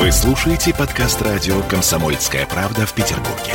[0.00, 3.52] Вы слушаете подкаст радио «Комсомольская правда» в Петербурге.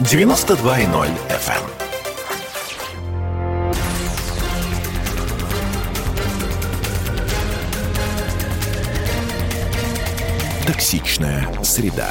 [0.00, 1.64] 92.0 FM.
[10.66, 12.10] Токсичная среда.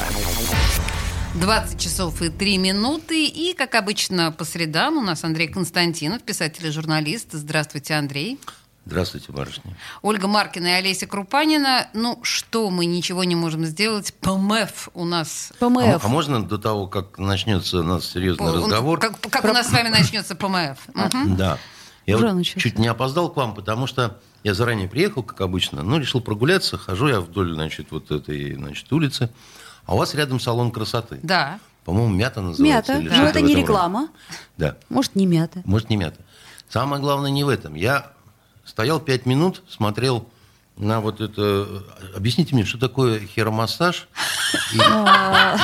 [1.36, 3.24] 20 часов и 3 минуты.
[3.24, 7.28] И, как обычно, по средам у нас Андрей Константинов, писатель и журналист.
[7.30, 8.40] Здравствуйте, Андрей.
[8.84, 9.76] Барышня.
[10.02, 11.88] Ольга Маркина и Олеся Крупанина.
[11.92, 14.14] Ну, что мы ничего не можем сделать?
[14.20, 15.52] ПМФ у нас.
[15.58, 15.82] ПМФ.
[15.82, 18.98] А, а можно до того, как начнется у нас серьезный По, разговор?
[18.98, 19.50] Как, как Про...
[19.50, 20.78] у нас с вами начнется ПМФ?
[20.88, 21.36] Угу.
[21.36, 21.58] Да.
[22.06, 25.98] Я вот чуть не опоздал к вам, потому что я заранее приехал, как обычно, но
[25.98, 26.78] решил прогуляться.
[26.78, 29.30] Хожу я вдоль, значит, вот этой, значит, улицы.
[29.84, 31.20] А у вас рядом салон красоты.
[31.22, 31.60] Да.
[31.84, 32.98] По-моему, мята называется.
[32.98, 33.16] Мята.
[33.16, 34.08] Но это не реклама.
[34.56, 34.76] Да.
[34.88, 35.62] Может, не мята.
[35.64, 36.20] Может, не мята.
[36.68, 37.74] Самое главное не в этом.
[37.74, 38.12] Я
[38.70, 40.24] Стоял пять минут, смотрел
[40.76, 41.84] на вот это...
[42.16, 44.08] Объясните мне, что такое херомассаж?
[44.72, 45.58] Я,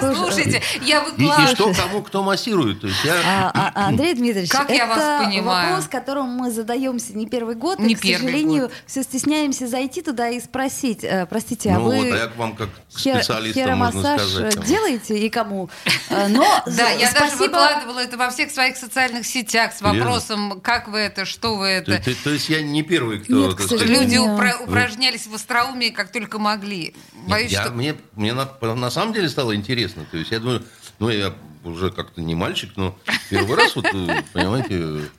[0.00, 1.50] послушайте, я выкладываю.
[1.50, 2.80] И что кому кто массирует.
[2.80, 3.14] То есть я...
[3.24, 5.70] А, а, Андрей Дмитриевич, как я вас понимаю?
[5.70, 10.28] вопрос, которым мы задаемся не первый год, не и, к сожалению, все стесняемся зайти туда
[10.28, 11.02] и спросить.
[11.02, 11.96] Э, простите, а ну вы...
[11.96, 14.64] вот, а я к вам как специалистам можно сказать.
[14.64, 15.68] делаете и кому?
[16.08, 20.88] Э, но Да, я даже выкладывала это во всех своих социальных сетях с вопросом, как
[20.88, 22.00] вы это, что вы это.
[22.22, 23.56] То есть я не первый, кто...
[23.84, 26.94] Люди упражнялись в остроумии, как только могли.
[27.26, 27.72] Боюсь, я, что...
[27.72, 30.04] Мне, мне на, на самом деле стало интересно.
[30.10, 30.64] То есть я думаю,
[30.98, 32.96] ну, я уже как-то не мальчик, но
[33.28, 35.10] первый раз, вот, э, понимаете,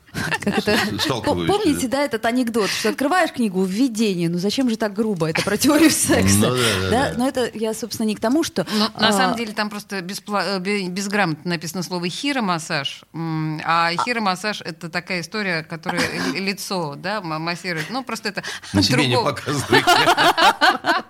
[0.42, 0.76] как это?
[1.24, 5.30] Помните, да, этот анекдот, что открываешь книгу «Введение», ну зачем же так грубо?
[5.30, 6.50] Это про теорию секса.
[6.50, 7.14] Ну, да, да.
[7.16, 8.66] Но это я, собственно, не к тому, что...
[8.72, 9.12] Но, на а...
[9.12, 9.96] самом деле там просто.
[9.96, 16.02] Э, безграмотно написано слово «хиромассаж», а хиромассаж— это такая история, которая
[16.34, 17.86] лицо да, массирует.
[17.90, 19.84] Ну, просто это На себе не показывайте.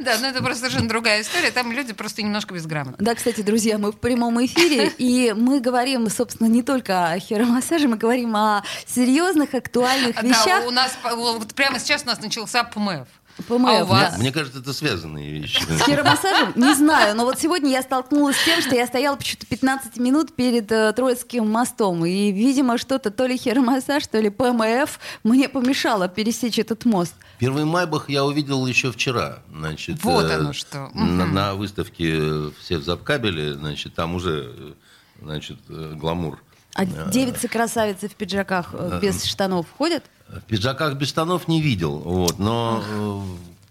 [0.00, 1.50] Да, но это просто совершенно другая история.
[1.50, 3.04] Там люди просто немножко безграмотны.
[3.04, 7.88] Да, кстати, друзья, мы в прямом эфире, и мы говорим, собственно, не только о хиромассаже,
[7.88, 10.62] мы говорим о серьезных, актуальных вещах.
[10.62, 13.08] Да, у нас вот прямо сейчас у нас начался ПМФ.
[13.48, 13.68] ПМФ.
[13.68, 14.12] А у вас?
[14.14, 15.62] Мне, мне кажется, это связанные вещи.
[15.62, 16.52] С хиромассажем?
[16.56, 20.34] Не знаю, но вот сегодня я столкнулась с тем, что я стояла почему-то 15 минут
[20.34, 26.08] перед э, Троицким мостом, и, видимо, что-то то ли хиромассаж, то ли ПМФ мне помешало
[26.08, 27.14] пересечь этот мост.
[27.38, 29.40] Первый майбах я увидел еще вчера.
[29.52, 30.90] Значит, вот э, оно что.
[30.94, 34.74] На, на выставке «Все в Запкабеле», значит, там уже
[35.20, 36.42] значит, э, гламур
[36.76, 40.04] а девицы-красавицы в пиджаках э, без штанов ходят?
[40.28, 41.98] В пиджаках без штанов не видел.
[41.98, 43.22] Вот, но, э,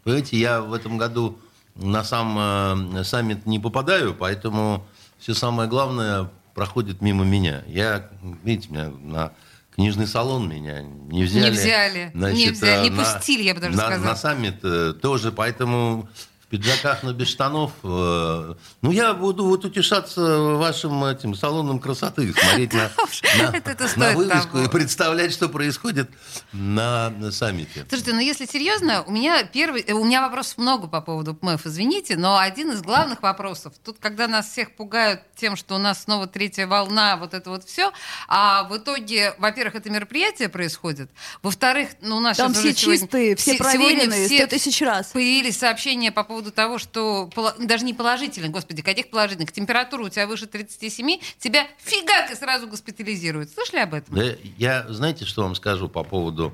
[0.03, 1.37] понимаете, я в этом году
[1.75, 4.87] на сам э, саммит не попадаю, поэтому
[5.19, 7.63] все самое главное проходит мимо меня.
[7.67, 8.09] Я,
[8.43, 9.33] видите, меня на
[9.75, 11.43] книжный салон меня не взяли.
[11.43, 14.05] Не взяли, Значит, не взяли, не пустили, я бы даже на, сказала.
[14.05, 16.09] На саммит тоже, поэтому
[16.45, 17.71] в пиджаках, но без штанов.
[17.83, 22.91] Э, ну, я буду вот утешаться вашим этим салоном красоты, смотреть на,
[23.37, 23.53] на,
[23.95, 26.09] на вывеску и представлять, что происходит
[26.53, 27.85] на, на саммите.
[27.89, 31.65] Слушайте, ну если серьезно, у меня первый, э, у меня вопросов много по поводу ПМЭФ,
[31.65, 36.03] извините, но один из главных вопросов, тут, когда нас всех пугают тем, что у нас
[36.03, 37.91] снова третья волна, вот это вот все,
[38.27, 41.09] а в итоге, во-первых, это мероприятие происходит,
[41.41, 45.07] во-вторых, ну у нас Там все чистые, все проверенные, все тысяч раз.
[45.07, 47.29] Появились сообщения по поводу поводу того, что
[47.59, 52.67] даже не положительных, господи, каких положительных, температура у тебя выше 37, тебя фигак и сразу
[52.67, 53.51] госпитализируют.
[53.51, 54.13] Слышали об этом?
[54.13, 56.53] Да, я, знаете, что вам скажу по поводу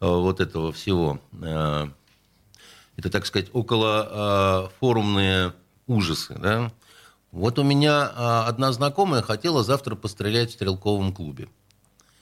[0.00, 1.20] э, вот этого всего?
[1.40, 1.86] Э,
[2.96, 5.52] это, так сказать, около э, форумные
[5.86, 6.72] ужасы, да?
[7.30, 11.48] Вот у меня э, одна знакомая хотела завтра пострелять в стрелковом клубе.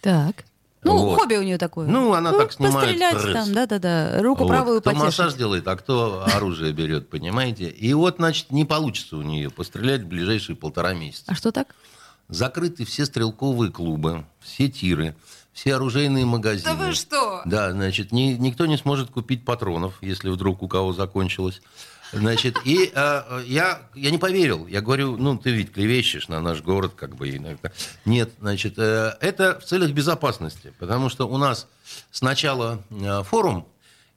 [0.03, 0.45] Так.
[0.85, 1.19] Ну, вот.
[1.19, 1.87] хобби у нее такое.
[1.87, 3.35] Ну, она ну, так снимает Пострелять стресс.
[3.35, 4.49] там, да-да-да, руку вот.
[4.49, 5.05] правую Кто потешить.
[5.07, 7.69] массаж делает, а кто оружие берет, понимаете?
[7.69, 11.25] И вот, значит, не получится у нее пострелять в ближайшие полтора месяца.
[11.29, 11.75] А что так?
[12.29, 15.17] Закрыты все стрелковые клубы, все тиры,
[15.53, 16.71] все оружейные магазины.
[16.71, 17.43] Да вы что?
[17.45, 21.63] Да, значит, ни, никто не сможет купить патронов, если вдруг у кого закончилось.
[22.15, 24.67] Значит, и э, я, я не поверил.
[24.67, 27.71] Я говорю, ну, ты ведь клевещешь на наш город, как бы иногда.
[28.05, 31.67] Нет, значит, э, это в целях безопасности, потому что у нас
[32.11, 33.67] сначала э, форум,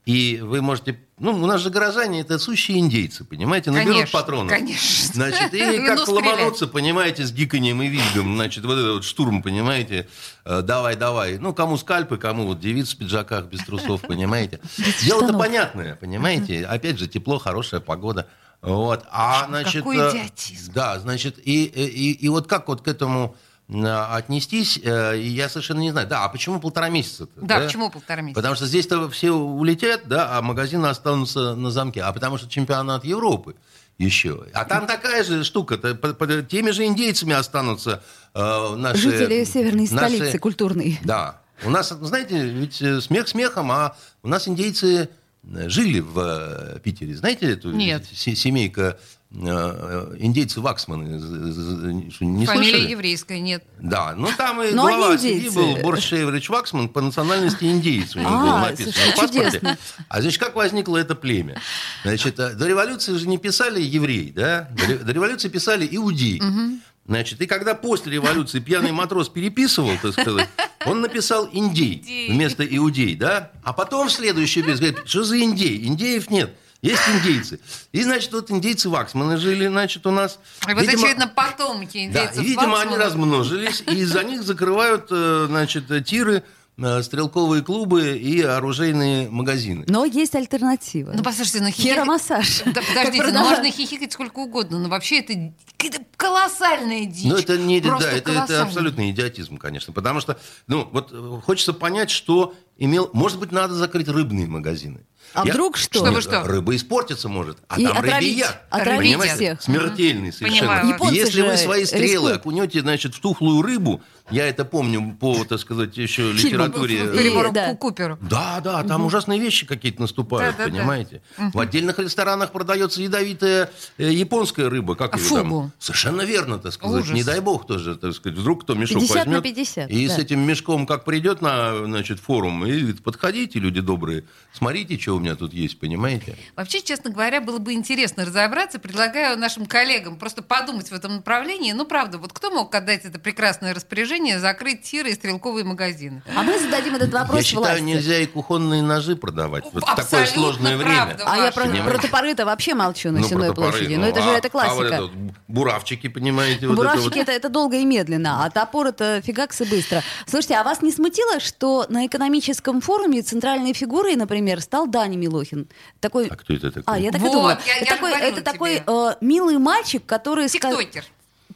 [0.08, 0.98] и вы можете...
[1.20, 3.72] Ну, у нас же горожане это сущие индейцы, понимаете?
[3.72, 4.50] Наберут конечно, патронов.
[4.50, 5.14] Конечно.
[5.14, 8.36] Значит, и как ломануться, понимаете, с гиканьем и визгом.
[8.36, 10.08] Значит, вот этот вот штурм, понимаете?
[10.46, 11.38] Э, давай, давай.
[11.40, 14.62] Ну, кому скальпы, кому вот девиц в пиджаках без трусов, понимаете?
[15.04, 16.66] Дело-то понятное, понимаете?
[16.66, 18.30] Опять же, тепло, хорошая погода.
[18.62, 19.04] Вот.
[19.12, 20.72] А, значит, Какой э, идиотизм.
[20.72, 23.36] Да, значит, и, и, и вот как вот к этому
[23.70, 26.08] отнестись, э, и я совершенно не знаю.
[26.08, 27.28] Да, а почему полтора месяца?
[27.36, 28.40] Да, почему полтора месяца?
[28.40, 32.02] Потому что здесь-то все улетят, да, а магазины останутся на замке.
[32.02, 33.56] А потому что чемпионат Европы
[33.98, 34.46] еще.
[34.54, 35.76] А там такая же штука.
[35.76, 38.04] -то, под, под, теми же индейцами останутся
[38.34, 39.02] э, наши...
[39.02, 41.00] Жители северной наши, столицы культурной.
[41.04, 41.42] Да.
[41.64, 45.10] У нас, знаете, ведь э, смех смехом, а у нас индейцы
[45.44, 47.16] э, жили в э, Питере.
[47.16, 48.06] Знаете эту Нет.
[48.14, 49.00] семейка
[49.38, 51.04] индейцы Ваксманы?
[51.04, 52.92] Не Фамилия слышали?
[52.92, 53.64] еврейская, нет.
[53.80, 58.20] Да, ну там и Но глава семьи был Борис Шейвович Ваксман, по национальности индейец у
[58.20, 59.46] него а, было написано слушай, в паспорте.
[59.46, 59.78] Чудесно.
[60.10, 61.62] А значит, как возникло это племя?
[62.04, 64.70] Значит, до революции же не писали еврей, да?
[65.04, 66.42] До революции писали иудей.
[66.42, 66.80] Угу.
[67.08, 70.50] Значит, и когда после революции пьяный матрос переписывал, так сказать,
[70.86, 73.52] он написал индей вместо иудей, да?
[73.64, 75.86] А потом в следующий говорит, что за индей?
[75.86, 76.56] Индеев нет.
[76.82, 77.60] Есть индейцы.
[77.92, 80.40] И, значит, вот индейцы Ваксманы жили, значит, у нас.
[80.68, 82.92] И вот, видимо, очевидно, потомки индейцев Да, и, видимо, Ваксмана.
[82.92, 86.44] они размножились, и из-за них закрывают, э, значит, тиры
[86.80, 89.84] Э, стрелковые клубы и оружейные магазины.
[89.88, 91.12] Но есть альтернатива.
[91.12, 92.62] Ну, послушайте, ну, хиромассаж.
[92.66, 95.34] Да, подождите, ну, можно хихикать сколько угодно, но вообще это,
[95.80, 97.32] это колоссальная дичь.
[97.32, 99.92] Ну, это не да, это, это абсолютный идиотизм, конечно.
[99.92, 100.38] Потому что,
[100.68, 103.10] ну, вот э, хочется понять, что имел...
[103.12, 105.04] Может быть, надо закрыть рыбные магазины.
[105.34, 105.54] А Я...
[105.54, 106.00] вдруг что?
[106.00, 106.44] Чтобы что?
[106.44, 107.58] Рыба испортиться может.
[107.68, 109.62] А и там отравить, рыбий Отравить всех.
[109.62, 110.82] Смертельный совершенно.
[110.82, 111.14] Понимаю.
[111.14, 112.38] Если вы свои стрелы рискуют.
[112.38, 117.52] окунете, значит, в тухлую рыбу, я это помню по, так сказать, еще литературе.
[117.52, 117.76] Да.
[117.76, 118.18] Куперу.
[118.22, 119.08] Да, да, там угу.
[119.08, 121.22] ужасные вещи какие-то наступают, да, да, понимаете?
[121.38, 121.52] Да.
[121.54, 125.62] В отдельных ресторанах продается ядовитая э, японская рыба, как ее Фугу.
[125.62, 125.72] там?
[125.80, 127.04] Совершенно верно, так сказать.
[127.04, 127.16] Ужас.
[127.16, 129.36] Не дай бог тоже, так сказать, вдруг кто мешок 50 возьмет.
[129.36, 130.14] на 50, и да.
[130.14, 135.16] с этим мешком как придет на, значит, форум, и говорит, подходите, люди добрые, смотрите, что
[135.16, 136.36] у меня тут есть, понимаете?
[136.56, 138.80] Вообще, честно говоря, было бы интересно разобраться.
[138.80, 141.72] Предлагаю нашим коллегам просто подумать в этом направлении.
[141.72, 146.22] Ну, правда, вот кто мог отдать это прекрасное распоряжение закрыть тиры и стрелковые магазины?
[146.36, 147.82] А мы зададим этот вопрос Я считаю, власти.
[147.84, 151.24] нельзя и кухонные ножи продавать в такое Абсолютно сложное правда, время.
[151.26, 151.90] А я про, Понимаете?
[151.90, 153.96] про топоры-то вообще молчу на Ну, Сенной площади.
[153.96, 154.86] ну, Но это же а- это А вот классика.
[154.96, 155.12] это вот
[155.48, 157.22] буравчики, понимаете, вот Буравчики это вот.
[157.24, 160.04] это, это долго и медленно, а топор это фигакс и быстро.
[160.26, 165.68] Слушайте, а вас не смутило, что на экономическом форуме центральной фигурой, например, стал Даня Милохин?
[166.00, 166.28] Такой...
[166.28, 166.84] А кто это такой?
[166.94, 167.60] А, я так и Вот, думала.
[167.66, 170.48] я- я это такой, говорила это такой э, милый мальчик, который...
[170.50, 171.06] Тиктокер.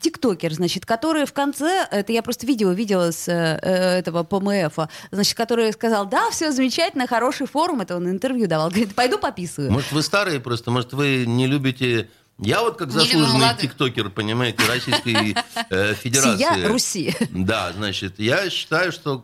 [0.01, 3.59] Тиктокер, значит, который в конце, это я просто видео видела с э,
[4.01, 8.95] этого ПМФ, значит, который сказал, да, все замечательно, хороший форум, это он интервью давал, говорит,
[8.95, 9.71] пойду пописываю.
[9.71, 12.09] Может, вы старые просто, может, вы не любите...
[12.39, 15.35] Я вот как заслуженный тиктокер, понимаете, Российской
[15.69, 16.37] э, Федерации.
[16.37, 17.15] Сия Руси.
[17.29, 19.23] Да, значит, я считаю, что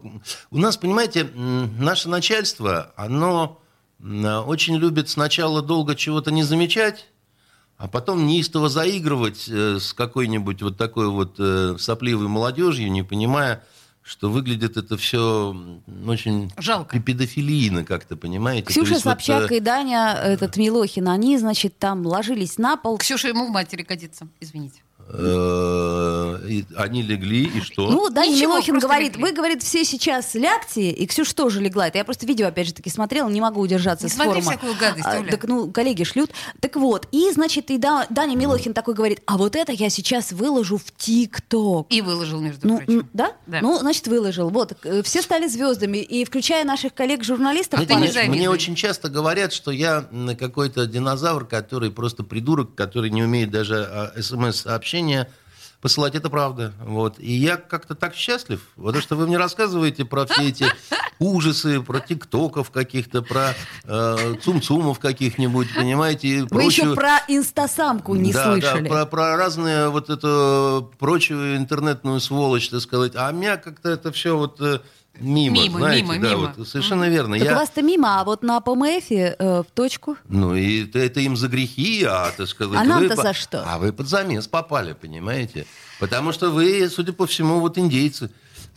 [0.52, 3.60] у нас, понимаете, наше начальство, оно
[4.00, 7.08] очень любит сначала долго чего-то не замечать,
[7.78, 13.64] а потом неистово заигрывать э, с какой-нибудь вот такой вот э, сопливой молодежью, не понимая,
[14.02, 15.56] что выглядит это все
[16.08, 17.00] очень Жалко.
[17.00, 18.68] педофилийно как-то, понимаете?
[18.68, 22.98] Ксюша есть вот, э, Собчак и Даня, этот Милохин, они, значит, там ложились на пол.
[22.98, 24.82] Ксюша ему в матери годится, извините.
[25.10, 27.90] Э, и они легли, и что?
[27.90, 29.24] Ну, Даня Ничего, Милохин говорит, легли.
[29.24, 31.88] вы, говорит, все сейчас лягте, и Ксюша тоже легла.
[31.88, 34.52] Это я просто видео, опять же таки, смотрела, не могу удержаться Не с смотри форума.
[34.52, 36.32] всякую гадость, А, так, ну, коллеги шлют.
[36.60, 40.32] Так вот, и, значит, и Да- Даня Милохин такой говорит, а вот это я сейчас
[40.32, 41.88] выложу в ТикТок.
[41.90, 43.10] И выложил, между Ну, прочим.
[43.14, 43.34] да?
[43.46, 43.60] Да.
[43.62, 44.50] Ну, значит, выложил.
[44.50, 47.80] Вот, э, все стали звездами, и включая наших коллег-журналистов.
[47.88, 48.36] Мне, завидуй.
[48.38, 50.06] мне очень часто говорят, что я
[50.38, 54.14] какой-то динозавр, который просто придурок, который не умеет даже а,
[54.98, 55.28] смс-сообщения
[55.82, 56.16] посылать.
[56.16, 56.74] Это правда.
[56.80, 57.20] Вот.
[57.20, 60.66] И я как-то так счастлив, потому что вы мне рассказываете про все эти
[61.20, 68.16] ужасы, про тиктоков каких-то, про э, цум-цумов каких-нибудь, понимаете, и Вы прочую- еще про инстасамку
[68.16, 68.88] не да, слышали.
[68.88, 73.14] Да, про, про разные вот эту прочую интернетную сволочь, так сказать.
[73.16, 74.80] А меня как-то это все вот э,
[75.20, 76.54] мимо, Мимо, знаете, мимо, да, мимо.
[76.58, 77.38] вот совершенно верно.
[77.38, 80.18] Так Я- у вас-то мимо, а вот на ПМФе э, в точку.
[80.30, 82.80] Ну, и это, это им за грехи, а, так сказать...
[82.80, 83.64] А вы нам-то по- за что?
[83.66, 85.66] А вы под замес попали, понимаете?
[86.00, 88.30] Потому что вы, судя по всему, вот индейцы,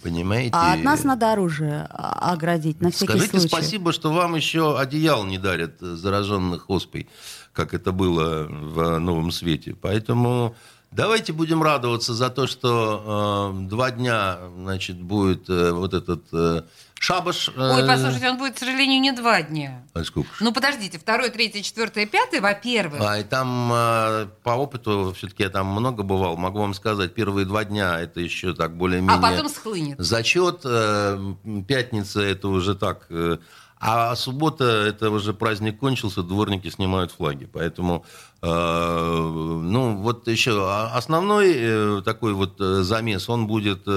[0.02, 0.50] понимаете?
[0.54, 3.48] А от нас надо оружие а, оградить, на всякий Скажите случай.
[3.48, 7.08] спасибо, что вам еще одеял не дарят э, зараженных оспой,
[7.52, 9.74] как это было в Новом Свете.
[9.80, 10.54] Поэтому
[10.92, 16.62] давайте будем радоваться за то, что э, два дня, значит, будет э, вот этот э,
[16.98, 17.48] шабаш.
[17.48, 19.82] э, Ой, послушайте, он будет, к сожалению, не два дня.
[19.94, 20.28] а сколько?
[20.40, 23.00] Ну, подождите, второй, третий, четвертый, пятый, во-первых.
[23.00, 27.46] А, и там э, по опыту, все-таки я там много бывал, могу вам сказать, первые
[27.46, 29.18] два дня это еще так более-менее...
[29.18, 29.98] А потом схлынет.
[29.98, 31.34] Зачет, э,
[31.66, 33.06] пятница это уже так...
[33.10, 33.38] э,
[33.82, 37.48] А суббота это уже праздник кончился, дворники снимают флаги.
[37.50, 38.04] Поэтому,
[38.42, 43.88] э, ну, вот еще основной э, такой вот э, замес, он будет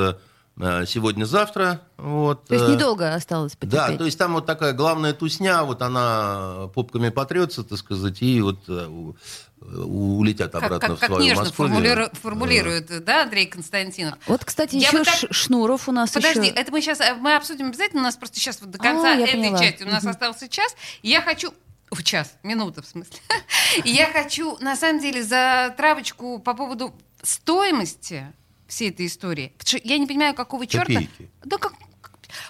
[0.58, 1.82] сегодня-завтра.
[1.98, 3.72] Вот, То есть э, недолго осталось потерпеть.
[3.72, 8.40] Да, то есть там вот такая главная тусня, вот она попками потрется, так сказать, и
[8.42, 8.88] вот э,
[9.62, 11.76] улетят Как, обратно как- в как свою нежно Московию.
[11.76, 14.16] формулиру- формулирует, да, Андрей Константинов?
[14.28, 16.50] Вот, кстати, Я еще так- Шнуров у нас Подожди, еще...
[16.52, 18.02] это мы сейчас мы обсудим обязательно.
[18.02, 19.60] У нас просто сейчас вот до А, конца я этой поняла.
[19.60, 20.12] части у нас Мгм.
[20.12, 20.76] остался час.
[21.02, 21.54] Я хочу
[21.92, 23.18] в час, минута в смысле.
[23.86, 28.26] Я хочу, на самом деле, за травочку по поводу стоимости
[28.74, 29.54] всей этой истории.
[29.84, 30.86] Я не понимаю, какого черта.
[30.94, 31.30] Копейки.
[31.44, 31.74] Да как,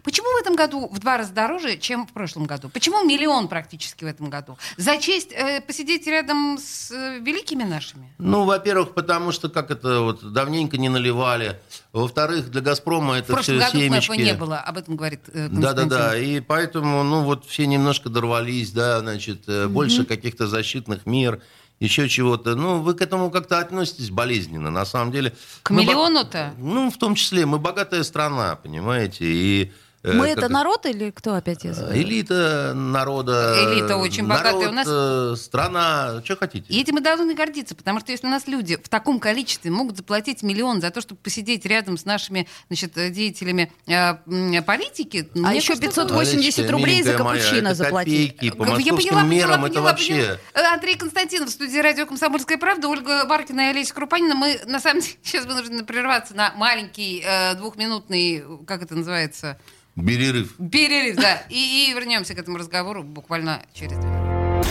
[0.03, 2.70] Почему в этом году в два раза дороже, чем в прошлом году?
[2.70, 4.58] Почему миллион практически в этом году?
[4.77, 8.13] За честь э, посидеть рядом с э, великими нашими?
[8.18, 11.60] Ну, во-первых, потому что как это вот давненько не наливали.
[11.92, 14.08] Во-вторых, для Газпрома В это прошлом все году семечки.
[14.12, 15.89] КНП не было, об этом говорит э, Да, да, Константин.
[15.89, 16.18] да.
[16.18, 21.42] И поэтому, ну, вот все немножко дорвались, да, значит, э, больше каких-то защитных мер,
[21.84, 22.56] еще чего-то.
[22.56, 25.34] Ну, вы к этому как-то относитесь болезненно, на самом деле.
[25.63, 26.54] К миллиону-то?
[26.58, 29.72] Ну, в том числе, мы богатая страна, понимаете, и...
[30.03, 31.63] э, Мы это народ или кто опять?
[31.63, 31.93] я забыла?
[31.98, 33.55] Элита народа.
[33.74, 34.53] Элита очень богатая.
[34.53, 36.65] народ, У нас- э, страна, что хотите.
[36.74, 39.98] И этим мы должны гордиться, потому что если у нас люди в таком количестве могут
[39.98, 45.69] заплатить миллион за то, чтобы посидеть рядом с нашими значит, деятелями э, политики, А еще
[45.69, 48.33] кажется, 500 это- 80 Алечка, рублей за моя, капучино это заплатить.
[48.36, 48.55] копейки.
[48.55, 50.39] По Я поняла, мерам поняла, это поняла, вообще...
[50.53, 50.74] поняла.
[50.74, 54.36] Андрей Константинов в студии радио «Комсомольская правда», Ольга Баркина и Олеся Крупанина.
[54.36, 57.24] Мы, на самом деле, сейчас вынуждены прерваться на маленький
[57.57, 59.57] двухминутный, как это называется,
[59.96, 60.56] Перерыв.
[60.72, 61.44] перерыв, да.
[61.50, 64.68] И, и вернемся к этому разговору буквально через две минуты.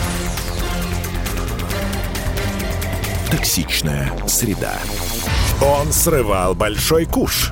[3.31, 4.77] Токсичная среда.
[5.61, 7.51] Он срывал большой куш.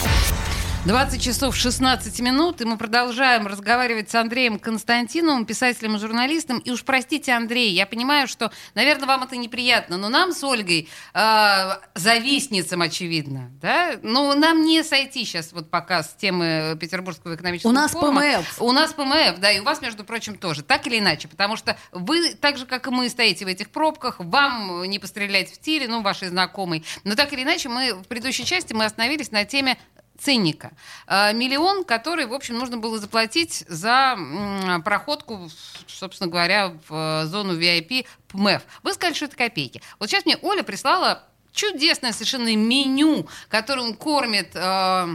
[0.83, 6.57] 20 часов 16 минут, и мы продолжаем разговаривать с Андреем Константиновым, писателем и журналистом.
[6.57, 10.89] И уж простите, Андрей, я понимаю, что, наверное, вам это неприятно, но нам с Ольгой,
[11.13, 17.69] э, завистницам, очевидно, да, но нам не сойти сейчас вот пока с темы Петербургского экономического
[17.69, 18.21] У нас форума.
[18.21, 18.61] ПМФ.
[18.63, 21.77] У нас ПМФ, да, и у вас, между прочим, тоже, так или иначе, потому что
[21.91, 25.87] вы, так же, как и мы, стоите в этих пробках, вам не пострелять в тире,
[25.87, 29.77] ну, ваши знакомые, но так или иначе, мы в предыдущей части мы остановились на теме
[30.21, 30.71] ценника.
[31.07, 34.17] Э, Миллион, который, в общем, нужно было заплатить за
[34.85, 35.49] проходку,
[35.87, 38.61] собственно говоря, в э, зону VIP ПМФ.
[38.83, 39.81] Вы сказали, что это копейки.
[39.99, 44.51] Вот сейчас мне Оля прислала чудесное совершенно меню, которым кормит...
[44.53, 45.07] э,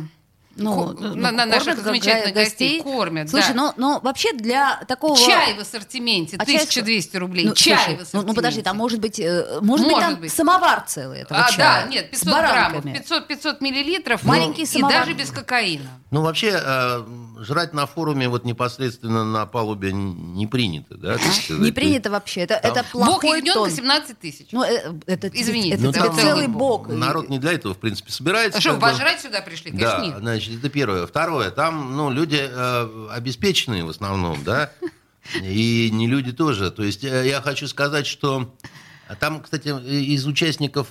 [0.57, 2.83] Ну, ну, на, на наших замечательных гостей, гостей.
[2.83, 3.29] кормят.
[3.31, 3.55] Слушай, да.
[3.55, 5.17] ну, ну вообще для такого...
[5.17, 7.45] Чай в ассортименте, А чай 1200 рублей.
[7.47, 8.29] Ну, чай слушай, в ну, ассортименте.
[8.29, 10.33] ну, подожди, там может быть, э, может, быть Может там быть.
[10.33, 11.85] самовар целый этого А, чая.
[11.85, 12.93] да, нет, с 500 граммов, баранками.
[12.95, 14.25] 500, 500 миллилитров.
[14.25, 15.01] Маленький и самовар.
[15.01, 15.91] даже без кокаина.
[16.11, 17.05] Ну, вообще, э,
[17.41, 21.19] жрать на форуме вот непосредственно на палубе не принято, да?
[21.19, 21.63] сказать.
[21.63, 23.71] Не принято вообще, это, это Бог плохой ягненка тон.
[23.71, 24.49] 17 тысяч.
[24.53, 26.89] Ну, э, это, Извините, это Ну, целый бок.
[26.89, 28.59] Народ не для этого, в принципе, собирается.
[28.59, 29.71] А что, вожрать сюда пришли?
[29.71, 30.23] Конечно, Да, нет.
[30.47, 31.07] Значит, это первое.
[31.07, 34.71] Второе, там, ну, люди э, обеспеченные в основном, да,
[35.43, 36.71] и не люди тоже.
[36.71, 38.55] То есть э, я хочу сказать, что
[39.21, 40.89] там, кстати, из участников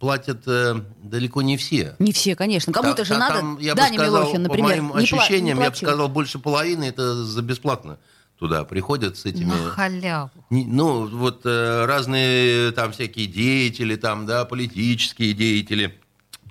[0.00, 1.96] платят э, далеко не все.
[1.98, 2.72] Не все, конечно.
[2.72, 3.36] Кому-то же надо.
[3.36, 5.76] там, я бы Даня сказал, Милохин, по например, моим не пла- не ощущениям, я бы
[5.76, 7.98] сказал, больше половины это за бесплатно
[8.38, 9.46] туда приходят с этими...
[9.50, 10.30] На халяву.
[10.50, 15.98] Не- Ну, вот э, разные там всякие деятели, там, да, политические деятели.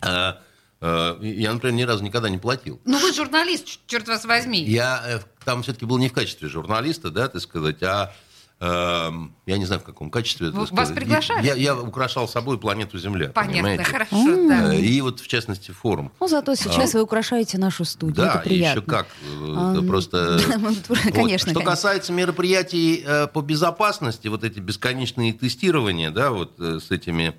[0.05, 0.33] Э,
[0.81, 2.79] я, например, ни разу никогда не платил.
[2.85, 4.63] Ну вы журналист, черт вас возьми.
[4.63, 8.13] Я э, там все-таки был не в качестве журналиста, да, так сказать, а
[8.59, 10.87] эм, я не знаю, в каком качестве Вы- сказать.
[10.87, 11.45] вас приглашали?
[11.45, 13.83] Я, я украшал собой планету Земля, Понятно, понимаете?
[13.83, 14.73] хорошо, да.
[14.75, 16.11] Э, И вот, в частности, форум.
[16.19, 18.23] Ну, зато сейчас вы украшаете нашу студию.
[18.25, 18.33] А.
[18.33, 18.79] Да, это приятно.
[18.79, 19.07] еще как.
[19.07, 20.39] э, А, Это ну, просто...
[20.57, 20.97] Вот.
[21.13, 26.91] Конечно, Что касается мероприятий э, по безопасности, вот эти бесконечные тестирования, да, вот э, с
[26.91, 27.33] этими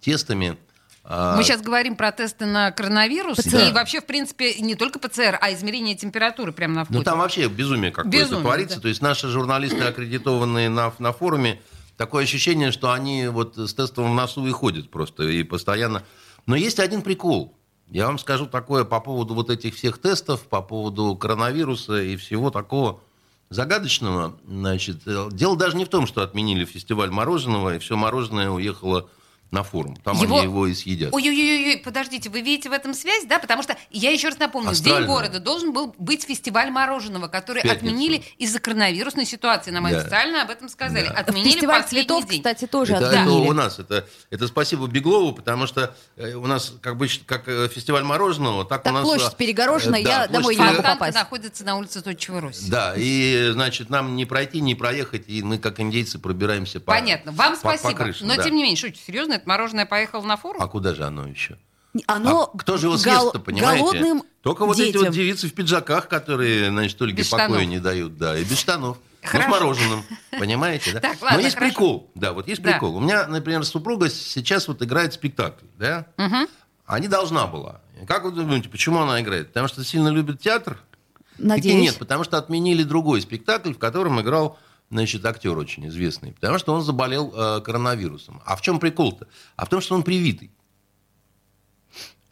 [0.00, 0.56] тестами.
[1.08, 3.68] А, Мы сейчас говорим про тесты на коронавирус ПЦР.
[3.68, 6.98] и вообще, в принципе, не только ПЦР, а измерение температуры прямо на входе.
[6.98, 8.76] Ну, там вообще безумие какое-то творится.
[8.76, 8.82] да.
[8.82, 11.60] То есть наши журналисты, аккредитованные на, на форуме,
[11.96, 16.02] такое ощущение, что они вот с тестом в носу и ходят просто, и постоянно.
[16.46, 17.56] Но есть один прикол.
[17.88, 22.50] Я вам скажу такое по поводу вот этих всех тестов, по поводу коронавируса и всего
[22.50, 23.00] такого
[23.48, 24.36] загадочного.
[24.44, 29.08] Значит, э, дело даже не в том, что отменили фестиваль мороженого, и все мороженое уехало
[29.50, 29.96] на форум.
[29.96, 31.12] Там Его- они его и съедят.
[31.14, 33.38] Ой-ой-ой, подождите, вы видите в этом связь, да?
[33.38, 37.62] Потому что, я еще раз напомню, в День города должен был быть фестиваль мороженого, который
[37.62, 37.86] пятницу.
[37.86, 39.70] отменили из-за коронавирусной ситуации.
[39.70, 39.98] Нам Да.
[40.00, 41.06] официально об этом сказали.
[41.08, 41.14] Да.
[41.14, 42.40] Отменили Фестиваль цветов, день.
[42.40, 43.42] кстати, тоже это, отменили.
[43.42, 43.78] это у нас.
[43.78, 48.64] Это, это спасибо Беглову, потому что э, у нас как бы как э, фестиваль мороженого,
[48.64, 49.04] так, Так у нас...
[49.04, 51.14] площадь э, перегорожена, э, я да, домой не могу попасть.
[51.14, 52.60] находится на улице Точего Русь.
[52.68, 57.32] Да, и, значит, нам не пройти, не проехать, и мы, как индейцы, пробираемся по Понятно.
[57.32, 57.94] Вам по- по спасибо.
[58.04, 58.42] крышам, Но, да.
[58.42, 60.62] тем не менее, шутите, серьезно, это мороженое поехало на форум?
[60.62, 61.56] А куда же оно еще?
[62.06, 63.82] Оно А кто же его гол- съест-то, понимаете?
[63.84, 65.12] голодным Только вот эти вот детям.
[65.14, 67.66] девицы в пиджаках, которые, значит, Ольге Без покоя штанов.
[67.66, 68.98] не дают, да, и без штанов.
[69.32, 70.02] Ну, с мороженым,
[70.38, 71.00] понимаете, да?
[71.00, 71.72] Так, ладно, Но есть хорошо.
[71.74, 72.72] прикол, да, вот есть Да.
[72.72, 72.96] прикол.
[72.96, 76.06] У меня, например, супруга сейчас вот играет спектакль, да?
[76.86, 77.80] А не должна была.
[78.06, 79.48] Как вы думаете, почему она играет?
[79.48, 80.78] Потому что сильно любит театр?
[81.38, 81.64] Надеюсь.
[81.64, 84.58] Таки нет, потому что отменили другой спектакль, в котором играл,
[84.90, 86.32] значит, актер очень известный.
[86.32, 88.40] Потому что он заболел э, коронавирусом.
[88.44, 89.26] А в чем прикол-то?
[89.56, 90.50] А в том, что он привитый.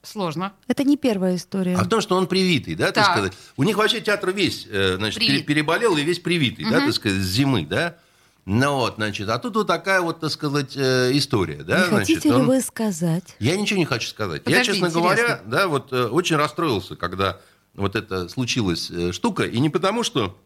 [0.03, 0.53] Сложно.
[0.69, 1.77] Это не первая история.
[1.77, 3.13] А в том, что он привитый, да, так, Так.
[3.15, 3.33] сказать.
[3.57, 5.47] У них вообще театр весь, э, значит, Привит.
[5.47, 7.97] пере- переболел и весь привитый, да, так сказать, с зимы, да.
[8.45, 12.09] Ну вот, значит, а тут вот такая вот, так сказать, э, история, да, не значит.
[12.17, 13.35] хотите ли он- вы сказать?
[13.39, 14.45] Я ничего не хочу сказать.
[14.45, 15.01] Подожди, я, честно интересно.
[15.01, 17.41] говоря, да, вот э, очень расстроился, когда
[17.73, 20.39] вот это случилась э, штука, и не потому, что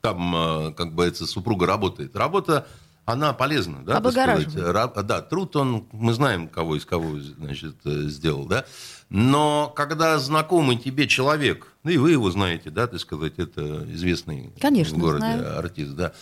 [0.00, 0.34] там,
[0.68, 2.14] э, как бы, эта супруга работает.
[2.16, 2.66] Работа,
[3.04, 4.28] она полезна, да, так сказать.
[4.48, 4.76] Облагораживает.
[4.76, 8.64] Ра- Да, труд, он, мы знаем, кого из кого, значит, э, сделал, да.
[9.08, 14.52] Но когда знакомый тебе человек, ну и вы его знаете, да, так сказать, это известный
[14.60, 15.58] Конечно, в городе знаю.
[15.58, 16.12] артист, да.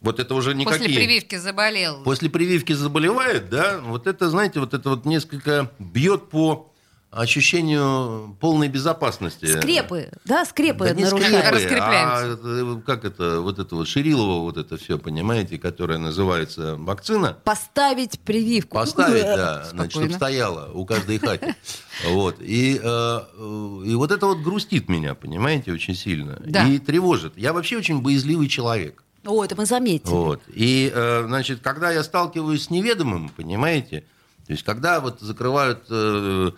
[0.00, 0.80] Вот это уже никакие...
[0.88, 2.02] После прививки заболел.
[2.02, 6.73] После прививки заболевает, да, вот это, знаете, вот это вот несколько бьет по
[7.14, 9.46] ощущению полной безопасности.
[9.46, 11.24] Скрепы, да, скрепы Да нарушают.
[11.24, 12.38] скрепы, Раскрепляются.
[12.42, 17.36] а, э, как это, вот это вот Ширилова, вот это все, понимаете, которое называется вакцина.
[17.44, 18.74] Поставить прививку.
[18.76, 20.14] Поставить, да, значит, чтобы Спокойно.
[20.16, 21.54] стояла у каждой хаты.
[22.10, 22.36] Вот.
[22.40, 26.42] И, э, э, и вот это вот грустит меня, понимаете, очень сильно.
[26.44, 26.66] Да.
[26.66, 27.34] И тревожит.
[27.36, 29.04] Я вообще очень боязливый человек.
[29.24, 30.10] О, это мы заметили.
[30.10, 30.42] Вот.
[30.52, 34.00] И, э, значит, когда я сталкиваюсь с неведомым, понимаете,
[34.46, 36.50] то есть когда вот закрывают э,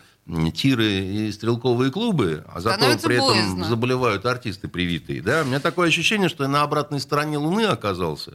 [0.55, 3.65] тиры и стрелковые клубы, а зато Становится при этом боязно.
[3.65, 8.35] заболевают артисты привитые, да, у меня такое ощущение, что я на обратной стороне Луны оказался.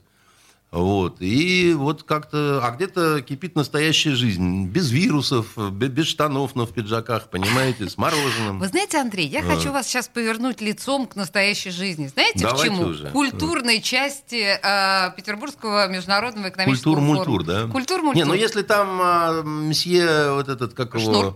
[0.71, 1.17] Вот.
[1.19, 2.61] И вот как-то...
[2.63, 4.67] А где-то кипит настоящая жизнь.
[4.67, 8.59] Без вирусов, бе- без штанов, но в пиджаках, понимаете, с мороженым.
[8.59, 12.07] Вы знаете, Андрей, я хочу вас сейчас повернуть лицом к настоящей жизни.
[12.07, 12.83] Знаете, к Давайте чему?
[12.83, 13.09] уже.
[13.09, 17.67] К культурной части э, Петербургского международного экономического Культур-мультур, да?
[17.67, 18.15] Культур-мультур.
[18.15, 21.35] Не, ну если там а, месье вот этот, как Шнур.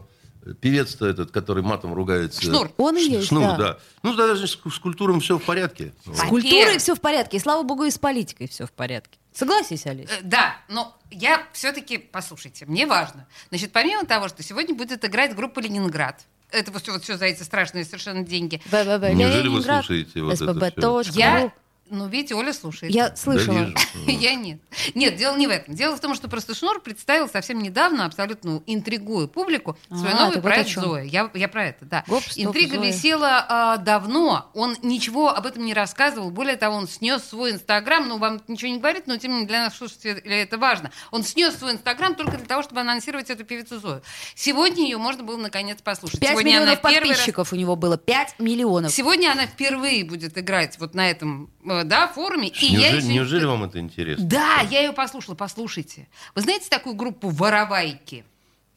[0.61, 2.41] Певец-то этот, который матом ругается.
[2.41, 2.71] Шнур.
[2.77, 3.57] Он и Ш- есть, Шнур, да.
[3.57, 3.77] да.
[4.03, 5.93] Ну, даже с, с культуром все в порядке.
[6.03, 6.29] С Во-первых.
[6.29, 7.37] культурой все в порядке.
[7.37, 9.17] И слава богу, и с политикой все в порядке.
[9.33, 10.09] Согласись, Олесь?
[10.09, 13.27] Э, Да, но я все-таки, послушайте, мне важно.
[13.49, 17.25] Значит, помимо того, что сегодня будет играть группа «Ленинград», это вот все, вот все за
[17.25, 18.61] эти страшные совершенно деньги.
[18.65, 21.01] ВВВ Неужели вы Ленинград, слушаете вот это СПБ ру.
[21.13, 21.51] Я,
[21.89, 22.93] ну, видите, Оля слушает.
[22.93, 23.67] Я слышала.
[23.67, 23.81] Да.
[24.11, 24.59] Я нет.
[24.95, 25.75] Нет, дело не в этом.
[25.75, 30.35] Дело в том, что просто Шнур представил совсем недавно, абсолютно интригуя публику, свой А, новый
[30.35, 30.83] вот проект чем.
[30.83, 31.03] «Зоя».
[31.03, 32.03] Я, я про это, да.
[32.07, 32.87] Гоп, стоп, Интрига Зоя.
[32.87, 34.49] висела а, давно.
[34.53, 36.31] Он ничего об этом не рассказывал.
[36.31, 38.07] Более того, он снес свой Инстаграм.
[38.07, 40.91] Ну, вам ничего не говорит, но тем не менее для наших слушателей это важно.
[41.11, 44.01] Он снес свой Инстаграм только для того, чтобы анонсировать эту певицу Зою.
[44.33, 46.19] Сегодня ее можно было наконец послушать.
[46.19, 47.97] 5 Сегодня миллионов первый раз- подписчиков у него было.
[47.97, 48.91] 5 миллионов.
[48.91, 52.47] Сегодня она впервые будет играть вот на этом э, да, форуме.
[52.49, 54.25] И я Неужели, еще- неужели вам это интересно?
[54.25, 56.07] Да, я ее послушала, послушайте.
[56.35, 58.23] Вы знаете такую группу «Воровайки»?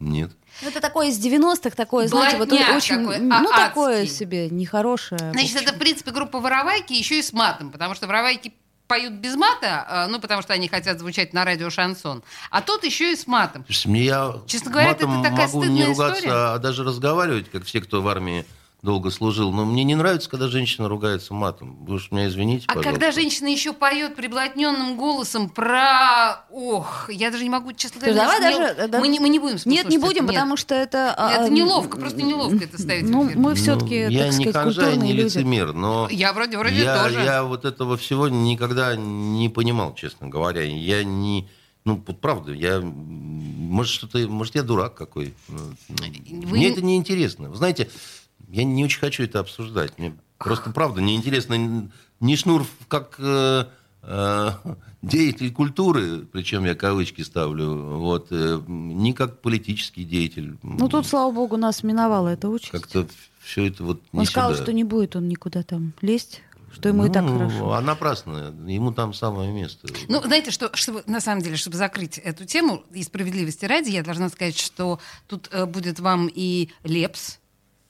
[0.00, 0.30] Нет.
[0.62, 4.16] Ну, Это такое из 90-х, такое, знаете, вот очень, такой, ну, а- такое адский.
[4.18, 5.18] себе, нехорошее.
[5.32, 8.52] Значит, это, в принципе, группа «Воровайки» еще и с матом, потому что «Воровайки»
[8.87, 12.22] поют без мата, э, ну, потому что они хотят звучать на радио шансон.
[12.50, 13.64] А тут еще и с матом.
[13.68, 16.32] Я Честно говоря, матом это такая могу не ругаться, история.
[16.54, 18.46] а даже разговаривать, как все, кто в армии
[18.83, 19.53] долго служил.
[19.53, 21.85] Но мне не нравится, когда женщина ругается матом.
[21.85, 22.91] Вы уж меня извините, А пожалуйста.
[22.93, 26.45] когда женщина еще поет приблотненным голосом про...
[26.51, 29.01] Ох, я даже не могу, честно говоря, давай не- даже, да.
[29.01, 30.35] Мы, не, мы не будем Нет, не будем, это, нет.
[30.35, 31.12] потому что это...
[31.17, 34.35] а, Это а, неловко, просто неловко это ставить в Ну, мы Ну, все-таки, я так
[34.38, 35.25] не сказать, ханжа, культурные не люди.
[35.38, 37.21] лицемер, но Я вроде, вроде я, тоже.
[37.21, 40.62] я вот этого всего никогда не понимал, честно говоря.
[40.62, 41.49] Я не...
[41.85, 42.81] Ну, вот правда, я...
[42.81, 44.19] Может, что-то...
[44.29, 45.35] Может, я дурак какой.
[45.49, 47.49] Ну, Вы Мне не- это не интересно.
[47.51, 47.88] Вы знаете,
[48.48, 49.98] я не очень хочу это обсуждать.
[49.98, 51.90] Мне просто, правда, неинтересно.
[52.20, 53.66] Не Шнур как э,
[54.02, 54.50] э,
[55.02, 60.56] деятель культуры, причем я кавычки ставлю, вот, э, не как политический деятель.
[60.62, 62.72] Ну, тут, слава богу, нас миновала эта участь.
[62.72, 63.06] Как-то
[63.40, 64.62] все это вот не Он сказал, сюда.
[64.64, 67.72] что не будет он никуда там лезть, что ему и так Ну, хорошо.
[67.72, 68.54] А напрасно.
[68.66, 69.88] Ему там самое место.
[70.08, 74.02] Ну, знаете, что, чтобы, на самом деле, чтобы закрыть эту тему, и справедливости ради, я
[74.02, 77.38] должна сказать, что тут э, будет вам и Лепс,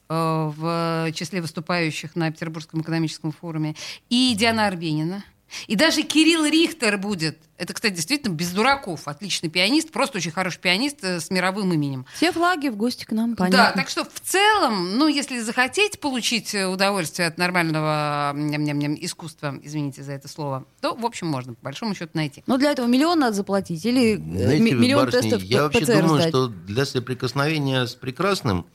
[0.08, 3.74] в числе выступающих на Петербургском экономическом форуме,
[4.08, 5.24] и Диана Арбенина,
[5.66, 7.38] и даже Кирилл Рихтер будет.
[7.56, 9.08] Это, кстати, действительно без дураков.
[9.08, 12.04] Отличный пианист, просто очень хороший пианист э, с мировым именем.
[12.14, 13.80] Все флаги в гости к нам, Да, понятно.
[13.82, 20.02] так что в целом, ну, если захотеть получить э, удовольствие от нормального ням-ням-ням, искусства, извините
[20.02, 22.44] за это слово, то, в общем, можно по большому счету найти.
[22.46, 25.80] Но для этого миллион надо заплатить или э, Знаете, ми- миллион барышни, тестов я вообще
[25.80, 26.28] ПЦР думаю, сдать.
[26.28, 28.66] что для соприкосновения с прекрасным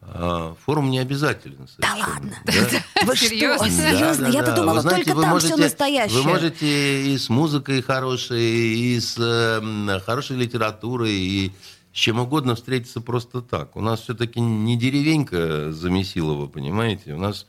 [0.00, 1.68] а, форум не обязателен.
[1.78, 2.36] Да ладно?
[2.44, 2.52] Да.
[3.06, 3.66] Вы что, Серьезно?
[3.66, 4.26] Да, серьезно?
[4.26, 4.56] да, Я-то да.
[4.56, 6.22] думала, Вы знаете, только вы там можете, все настоящее.
[6.22, 11.52] Вы можете и с музыкой хорошей, и с э, хорошей литературой, и
[11.92, 13.76] с чем угодно встретиться просто так.
[13.76, 17.14] У нас все-таки не деревенька Замесилова, понимаете?
[17.14, 17.46] У нас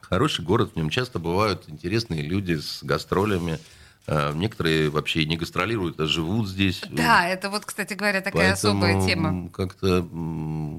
[0.00, 3.58] хороший город, в нем часто бывают интересные люди с гастролями.
[4.06, 6.80] Э, Некоторые вообще не гастролируют, а живут здесь.
[6.90, 9.48] Да, это вот, кстати говоря, такая особая Поэтому тема.
[9.50, 10.08] Как-то,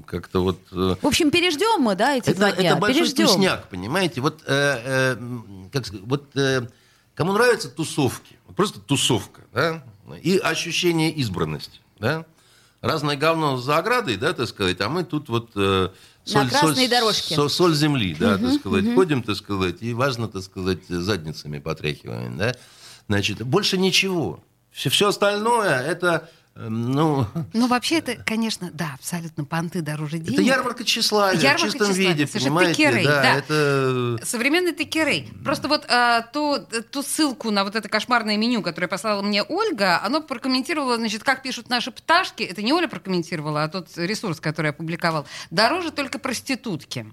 [0.06, 0.58] как-то вот...
[0.72, 2.70] э, В общем, переждем мы, да, эти это, два дня?
[2.70, 3.26] это большой переждем.
[3.26, 4.20] вкусняк, понимаете?
[4.20, 5.16] Вот, э, э,
[5.72, 6.66] как сказать, вот э,
[7.14, 9.84] кому нравятся тусовки, просто тусовка, да,
[10.22, 12.24] и ощущение избранности, да,
[12.80, 15.90] разное говно за оградой, да, так сказать, а мы тут вот э,
[16.34, 17.36] На красной дорожке.
[17.36, 22.36] со- соль земли, да, так сказать, ходим, так сказать, и важно, так сказать, задницами потряхиваем,
[22.38, 22.56] да,
[23.10, 24.38] значит, больше ничего.
[24.70, 30.38] Все, все остальное это, э, ну, Ну, вообще, это, конечно, да, абсолютно понты дороже денег.
[30.38, 32.12] это ярмарка тщеславия Ярмарка в чистом тщеславия.
[32.12, 32.74] виде, понимаете?
[32.74, 33.34] текерей, да, да.
[33.34, 34.18] это...
[34.24, 35.28] Современный текерей.
[35.44, 36.58] Просто вот а, ту,
[36.92, 41.42] ту ссылку на вот это кошмарное меню, которое послала мне Ольга, оно прокомментировало, значит, как
[41.42, 42.44] пишут наши пташки.
[42.44, 45.26] Это не Оля прокомментировала, а тот ресурс, который я опубликовал.
[45.50, 47.12] Дороже только проститутки.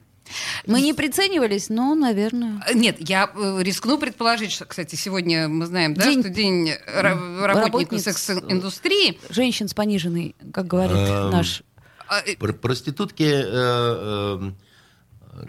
[0.65, 2.61] Мы не приценивались, но, наверное.
[2.67, 6.69] Э, Нет, я э, рискну предположить, что, кстати, сегодня мы знаем, да, День что день
[6.69, 8.03] ра- работников работниц.
[8.03, 9.19] секс-индустрии.
[9.29, 11.63] Женщин с пониженной, как говорит Эм, наш.
[12.07, 14.53] А, э, Про- Проститутки, э, э, Эти-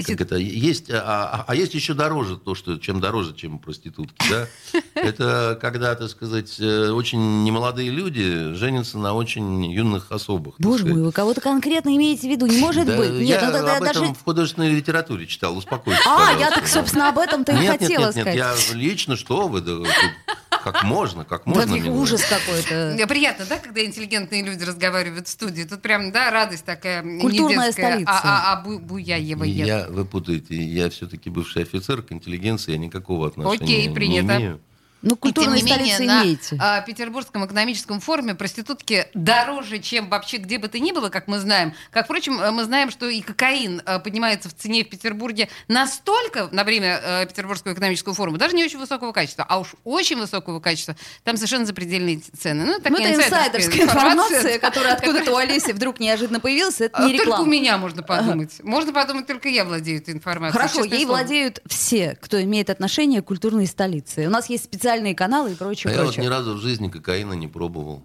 [0.06, 4.16] как это, есть, а, а- а есть еще дороже то, что чем дороже, чем проститутки,
[4.30, 4.46] да?
[4.94, 10.54] Это когда, так сказать, э, очень немолодые люди женятся на очень юных особых.
[10.58, 10.96] Боже сказать.
[10.96, 12.46] мой, вы кого-то конкретно имеете в виду?
[12.46, 13.10] Не может Да, быть.
[13.12, 14.14] Нет, я ну тогда об этом даже...
[14.14, 17.80] в художественной литературе читал, успокойтесь, А, пожалуйста, я так, собственно, об этом-то и Нет, нет,
[17.80, 18.36] хотела нет, нет, сказать.
[18.36, 19.72] я лично, что вы, да,
[20.62, 21.74] как можно, как Да, можно.
[21.74, 21.90] милая.
[21.90, 22.96] ужас какой-то.
[23.08, 25.62] Приятно, да, когда интеллигентные люди разговаривают в студии.
[25.64, 28.12] Тут прям, да, радость такая Культурная детская, столица.
[28.12, 29.44] А, а, а бу- Буяева.
[29.44, 34.34] Я, вы путаете, я все-таки бывший офицер, к интеллигенции я никакого отношения Окей, принято.
[34.34, 34.60] не имею.
[35.00, 36.56] Ну, И культурной тем не менее, столицы на имеете.
[36.60, 41.38] а, Петербургском экономическом форуме проститутки дороже, чем вообще где бы то ни было, как мы
[41.38, 41.72] знаем.
[41.92, 46.48] Как, впрочем, э, мы знаем, что и кокаин э, поднимается в цене в Петербурге настолько
[46.50, 50.58] на время э, Петербургского экономического форума, даже не очень высокого качества, а уж очень высокого
[50.60, 52.64] качества, там совершенно запредельные цены.
[52.64, 56.80] Ну, Ну, это инсайдерская информация, которая которая- откуда-то у Олеси вдруг неожиданно появилась.
[56.80, 57.50] Это А, не Только у реклама.
[57.52, 58.54] меня можно подумать.
[58.64, 60.60] Можно подумать, только я владею этой информацией.
[60.60, 61.18] Хорошо, ей слово.
[61.18, 64.26] владеют все, кто имеет отношение к культурной столице.
[64.26, 66.24] У нас есть специальные каналы и прочее, А я вот прочее.
[66.24, 68.04] ни разу в жизни кокаина не пробовал.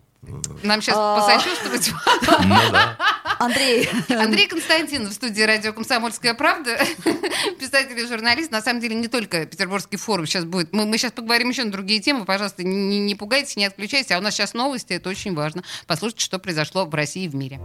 [0.63, 1.19] Нам сейчас А.
[1.19, 1.91] посочувствовать.
[2.45, 2.97] Ну да.
[3.39, 6.77] Андрей, Андрей Константинов в студии радио «Комсомольская правда»,
[7.59, 8.51] писатель и журналист.
[8.51, 10.71] На самом деле не только Петербургский форум сейчас будет.
[10.71, 12.23] Мы, мы сейчас поговорим еще на другие темы.
[12.25, 14.11] Пожалуйста, не, не пугайтесь, не отключайтесь.
[14.11, 15.63] А у нас сейчас новости, это очень важно.
[15.87, 17.59] Послушайте, что произошло в России и в мире.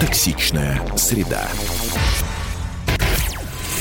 [0.00, 1.48] Токсичная среда.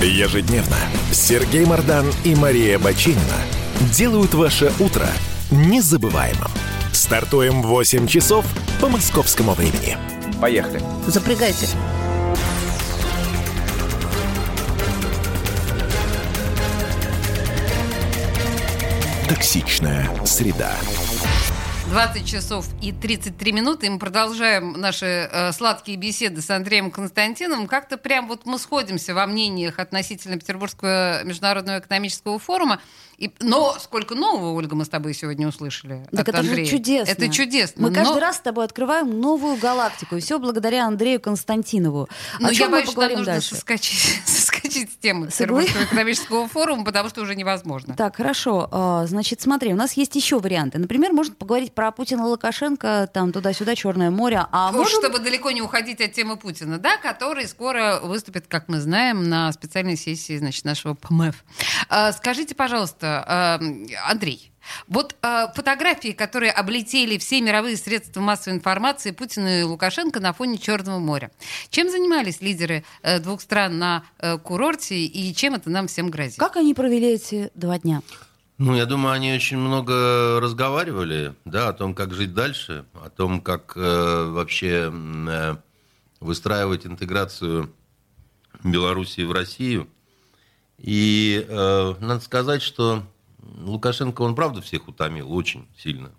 [0.00, 0.76] Ежедневно
[1.12, 3.20] Сергей Мардан и Мария Бачинина
[3.96, 5.06] делают ваше утро
[5.50, 6.50] незабываемым.
[6.92, 8.44] Стартуем в 8 часов
[8.80, 9.96] по московскому времени.
[10.40, 10.82] Поехали.
[11.06, 11.66] Запрягайте.
[19.28, 20.72] Токсичная среда.
[21.94, 27.68] 20 часов и 33 минуты, и мы продолжаем наши э, сладкие беседы с Андреем Константиновым.
[27.68, 32.80] Как-то прям вот мы сходимся во мнениях относительно Петербургского международного экономического форума.
[33.18, 36.64] И, но сколько нового, Ольга, мы с тобой сегодня услышали Так от это Андрея.
[36.64, 37.12] же чудесно.
[37.12, 37.82] Это чудесно.
[37.82, 40.16] Мы но- каждый раз с тобой открываем новую галактику.
[40.16, 42.08] И все благодаря Андрею Константинову.
[42.40, 43.54] Но О я чем мы боюсь, что нужно дальше?
[43.54, 45.28] соскочить, соскочить с темы?
[45.28, 47.94] Петербургского экономического форума, потому что уже невозможно.
[47.94, 48.68] Так, хорошо.
[48.72, 50.78] А, Значит, смотри, у нас есть еще варианты.
[50.78, 54.44] Например, можно поговорить про Путина Лукашенко, там туда-сюда, Черное море.
[54.50, 55.00] А Уж можем...
[55.00, 59.52] чтобы далеко не уходить от темы Путина, да, который скоро выступит, как мы знаем, на
[59.52, 61.44] специальной сессии значит, нашего ПМФ.
[61.88, 64.52] А, Скажите, пожалуйста, э, Андрей,
[64.88, 70.58] вот э, фотографии, которые облетели все мировые средства массовой информации Путина и Лукашенко на фоне
[70.58, 71.30] Черного моря.
[71.70, 76.38] Чем занимались лидеры э, двух стран на э, курорте и чем это нам всем грозит?
[76.38, 78.02] Как они провели эти два дня?
[78.56, 83.40] Ну, я думаю, они очень много разговаривали, да, о том, как жить дальше, о том,
[83.40, 85.56] как э, вообще э,
[86.20, 87.72] выстраивать интеграцию
[88.62, 89.88] Белоруссии в Россию.
[90.78, 93.02] И э, надо сказать, что
[93.58, 96.10] Лукашенко, он правда всех утомил очень сильно.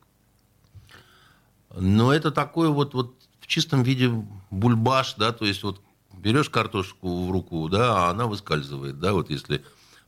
[1.75, 4.09] Но это такой вот, вот в чистом виде
[4.49, 5.81] бульбаш, да, то есть вот
[6.13, 9.63] берешь картошку в руку, да, а она выскальзывает, да, вот если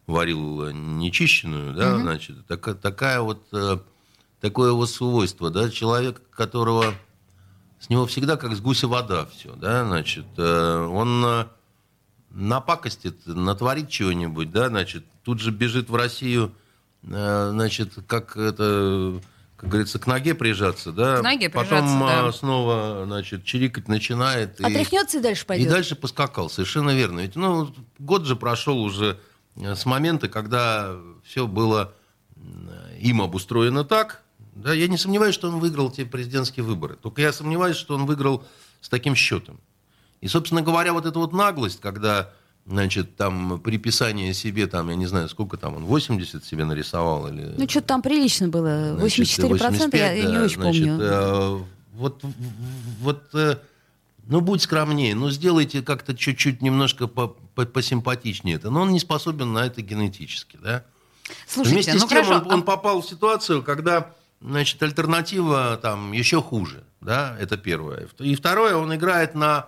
[0.07, 3.79] варил нечищенную, да, значит, така- такая вот, э,
[4.39, 6.93] такое вот свойство, да, человек, которого
[7.79, 11.45] с него всегда как с гуся вода все, да, значит, э, он э,
[12.37, 16.53] напакостит, натворит чего-нибудь, да, значит, тут же бежит в Россию,
[17.03, 19.19] э, значит, как это,
[19.55, 22.27] как говорится, к ноге прижаться, да, К ноге потом прижаться, да.
[22.27, 24.59] э, снова, значит, чирикать начинает.
[24.61, 25.69] и- Отряхнется и дальше и пойдет?
[25.69, 27.21] дальше поскакал, совершенно верно.
[27.21, 29.19] Ведь, ну, год же прошел уже
[29.55, 31.93] э, с момента, когда все было
[32.99, 34.21] им обустроено так.
[34.53, 36.95] Да, я не сомневаюсь, что он выиграл те президентские выборы.
[36.95, 38.43] Только я сомневаюсь, что он выиграл
[38.81, 39.59] с таким счетом.
[40.21, 42.31] И, собственно говоря, вот эта вот наглость, когда,
[42.65, 47.53] значит, там приписание себе, там, я не знаю, сколько там он, 80 себе нарисовал или...
[47.57, 48.97] Ну, что-то там прилично было.
[48.97, 51.01] 84%, Значит, я, я 85, не очень значит, помню.
[51.01, 51.59] э,
[51.93, 52.23] вот,
[53.01, 53.57] вот, э,
[54.27, 58.69] ну, будь скромнее, ну, сделайте как-то чуть-чуть немножко по- по- посимпатичнее это.
[58.71, 60.83] Но он не способен на это генетически, да.
[61.47, 66.11] Слушайте, Вместе ну с тем хорошо, он, он попал в ситуацию, когда, значит, альтернатива там
[66.11, 68.07] еще хуже, да, это первое.
[68.19, 69.67] И второе, он играет на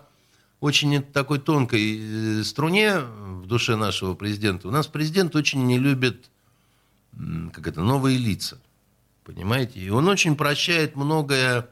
[0.60, 4.68] очень такой тонкой э, струне в душе нашего президента.
[4.68, 6.30] У нас президент очень не любит,
[7.54, 8.60] как это, новые лица,
[9.24, 9.80] понимаете?
[9.80, 11.68] И он очень прощает многое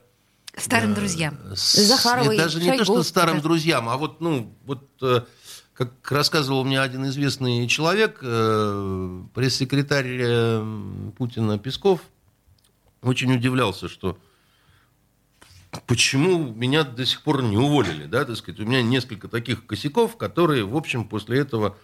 [0.55, 1.37] старым друзьям.
[1.55, 5.21] с- Захаровой, даже не то, Шойгу, что старым друзьям, а вот, ну, вот, э,
[5.73, 12.01] как рассказывал мне один известный человек, э, пресс-секретарь э, Путина Песков,
[13.03, 14.17] очень удивлялся, что
[15.85, 20.17] почему меня до сих пор не уволили, да, так сказать, у меня несколько таких косяков,
[20.17, 21.77] которые, в общем, после этого...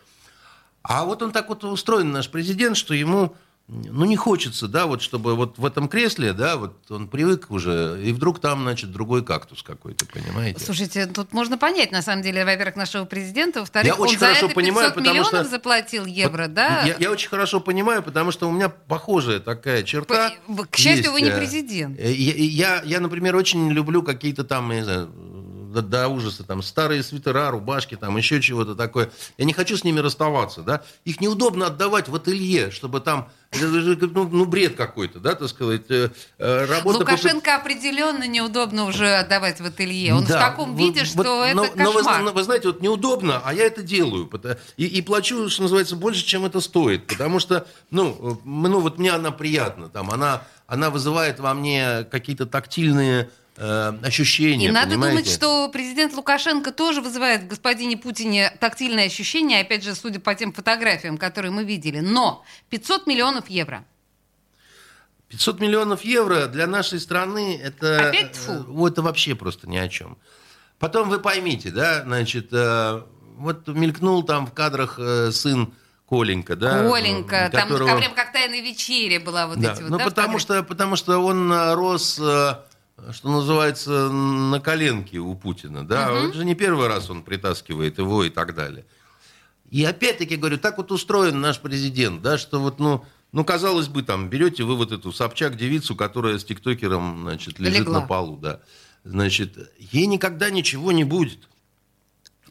[0.81, 3.35] А вот он так вот устроен, наш президент, что ему,
[3.69, 7.97] ну, не хочется, да, вот чтобы вот в этом кресле, да, вот он привык уже,
[8.03, 10.59] и вдруг там, значит, другой кактус какой-то, понимаете?
[10.63, 14.25] Слушайте, тут можно понять, на самом деле, во-первых, нашего президента, во-вторых, Я очень он за
[14.25, 16.83] хорошо это 500 понимаю, миллионов что- заплатил евро, да?
[16.85, 20.33] Я, я очень хорошо понимаю, потому что у меня похожая такая черта.
[20.45, 21.97] По- К счастью, есть, вы не э, президент.
[21.97, 25.09] э, Я, я, я, например, очень люблю какие-то там, я не знаю,
[25.73, 29.11] до, до ужаса, там, старые свитера, рубашки, там, еще чего-то такое.
[29.37, 30.81] Я не хочу с ними расставаться, да.
[31.05, 35.83] Их неудобно отдавать в ателье, чтобы там, ну, ну, бред какой-то, да, так сказать.
[35.89, 40.13] э, э, Работа по- Лукашенко определенно неудобно уже отдавать в ателье.
[40.15, 42.21] Он Да, в таком вот- виде, что вот, это но, но вы, кошмар.
[42.21, 44.29] зна- вы знаете, вот неудобно, а я это делаю.
[44.77, 47.07] И, и плачу, что называется, больше, чем это стоит.
[47.07, 49.89] Потому что, ну, э, ну вот мне она приятна.
[49.89, 54.67] Там, она, она вызывает во мне какие-то тактильные э, ощущения.
[54.67, 55.17] И надо понимаете?
[55.17, 60.33] думать, что президент Лукашенко тоже вызывает в господине Путине тактильное ощущение, опять же, судя по
[60.35, 61.99] тем фотографиям, которые мы видели.
[61.99, 63.85] Но 500 миллионов евро.
[65.29, 69.87] 500 миллионов евро для нашей страны это, Опять э, вот это вообще просто ни о
[69.89, 70.17] чем.
[70.79, 73.01] Потом вы поймите, да, значит, э,
[73.37, 74.99] вот мелькнул там в кадрах
[75.31, 75.73] сын
[76.07, 79.89] Коленька, да, Коленька, э, там которого- прям как тайная вечеря была вот Да, эти вот.
[79.89, 82.21] ну да, потому что, потому что он рос
[83.11, 85.85] что называется, на коленке у Путина.
[85.85, 86.11] Да?
[86.11, 88.85] Это же не первый раз он притаскивает его и так далее.
[89.69, 94.03] И опять-таки говорю, так вот устроен наш президент, да, что вот, ну, ну, казалось бы,
[94.03, 98.01] там, берете вы вот эту Собчак-девицу, которая с тиктокером, значит, лежит Легла.
[98.01, 98.61] на полу, да.
[99.03, 101.49] Значит, ей никогда ничего не будет.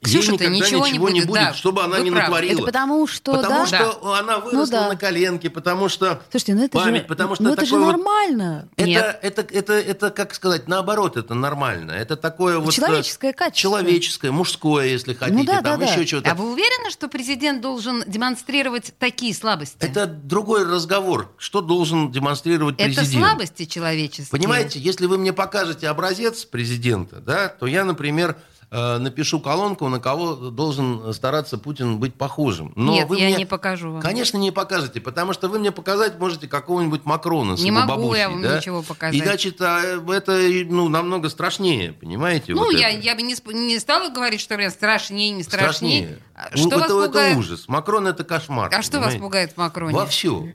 [0.03, 1.53] Ксюша-то ей никогда ничего ничего, не не будет, будет, да.
[1.53, 2.23] чтобы она не правы.
[2.23, 2.53] натворила.
[2.59, 3.65] Это потому что, Потому да?
[3.67, 4.87] что она выросла да.
[4.89, 7.85] на коленке, потому что Слушайте, ну это память, же, потому что ну это же вот-
[7.87, 8.67] нормально.
[8.75, 9.19] это, Нет.
[9.21, 11.91] это, это, это, как сказать, наоборот, это нормально.
[11.91, 12.69] Это такое вот...
[12.73, 13.61] э, Человеческое качество.
[13.61, 15.91] Человеческое, мужское, если хотите, да, там да, да.
[15.93, 16.31] еще что-то.
[16.31, 19.77] А вы уверены, что президент должен демонстрировать такие слабости?
[19.79, 21.31] Это другой разговор.
[21.37, 23.25] Что должен демонстрировать Это президент?
[23.25, 24.27] слабости человеческие.
[24.31, 28.35] Понимаете, если вы мне покажете образец президента, да, то я, например,
[28.71, 32.73] э, напишу колонку, на кого должен стараться Путин быть похожим.
[32.75, 34.01] Но Нет, вы я мне, не покажу вам.
[34.01, 37.89] Конечно, не покажете, потому что вы мне показать можете какого-нибудь Макрона с Не его могу
[37.89, 38.57] бабусей, я вам да?
[38.57, 39.15] ничего показать.
[39.15, 40.33] И, значит, а, это
[40.69, 42.53] ну, намного страшнее, понимаете?
[42.53, 42.99] Ну, вот я, это.
[42.99, 46.03] я бы не, не стала говорить, что прям страшнее, не страшнее.
[46.03, 46.19] Страшнее.
[46.35, 47.37] А Ну, Что вас это, это пугает?
[47.37, 47.67] ужас.
[47.67, 48.69] Макрон это кошмар.
[48.73, 49.19] А что вас понимаете?
[49.19, 49.95] пугает в Макроне?
[49.95, 50.53] Во все.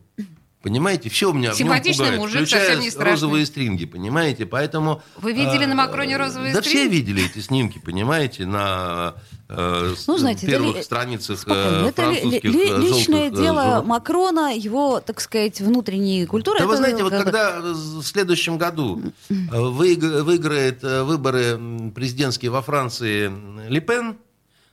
[0.62, 3.10] Понимаете, все у меня в нем Симпатичный пугает, мужик, включая совсем не страшный.
[3.12, 4.44] розовые стринги, понимаете?
[4.44, 5.00] Поэтому...
[5.22, 6.78] Вы видели э, на Макроне розовые Да стринги?
[6.78, 9.14] все видели эти снимки, понимаете, на
[9.48, 11.86] э, Ну, знаете, это первых ли- страницах Спокойно.
[11.86, 13.86] э, Это ли- французских ли- э, личное желтых, э, дело журналов.
[13.86, 16.58] Макрона, его, так сказать, внутренней культуры.
[16.58, 23.32] Да вы Это знаете, вот когда в следующем году выиг- выиграет выборы президентские во Франции
[23.68, 24.16] Ле Пен,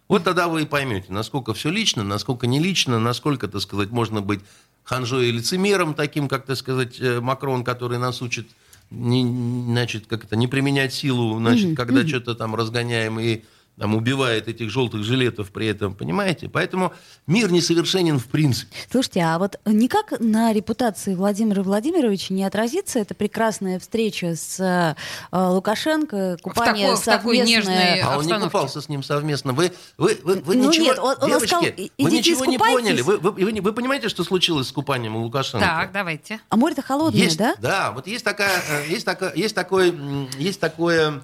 [0.08, 4.21] вот тогда вы и поймете, насколько все лично, насколько не лично, насколько, так сказать, можно
[4.21, 4.39] быть
[4.86, 8.48] ханжой и лицемером, таким, как, так сказать, э, Макрон, который нас учит
[8.91, 13.41] не, значит, как это, не применять силу, значит, когда что-то там разгоняем и
[13.78, 16.48] там, убивает этих желтых жилетов при этом, понимаете?
[16.48, 16.94] Поэтому
[17.28, 18.74] мир несовершенен в принципе.
[18.90, 24.96] Слушайте, а вот никак на репутации Владимира Владимировича не отразится эта прекрасная встреча с э,
[25.38, 28.46] Лукашенко, купание такой- в такой совместное- нежной- А он не обстановке.
[28.46, 29.54] купался с ним совместно.
[29.54, 31.64] Вы, вы, вы, вы Ну ничего, нет, он- он девочки, сказал,
[31.98, 33.02] вы ничего не поняли.
[33.02, 35.66] Вы, вы, вы вы понимаете, что случилось с купанием у Лукашенко?
[35.66, 36.40] Так, давайте.
[36.50, 37.92] А море-то холодное, есть, да?
[37.92, 39.94] вот есть такая, э, есть такая, есть такой,
[40.38, 41.24] есть такое,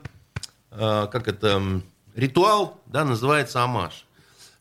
[0.72, 1.82] э, как это,
[2.16, 4.06] ритуал, да, называется амаш.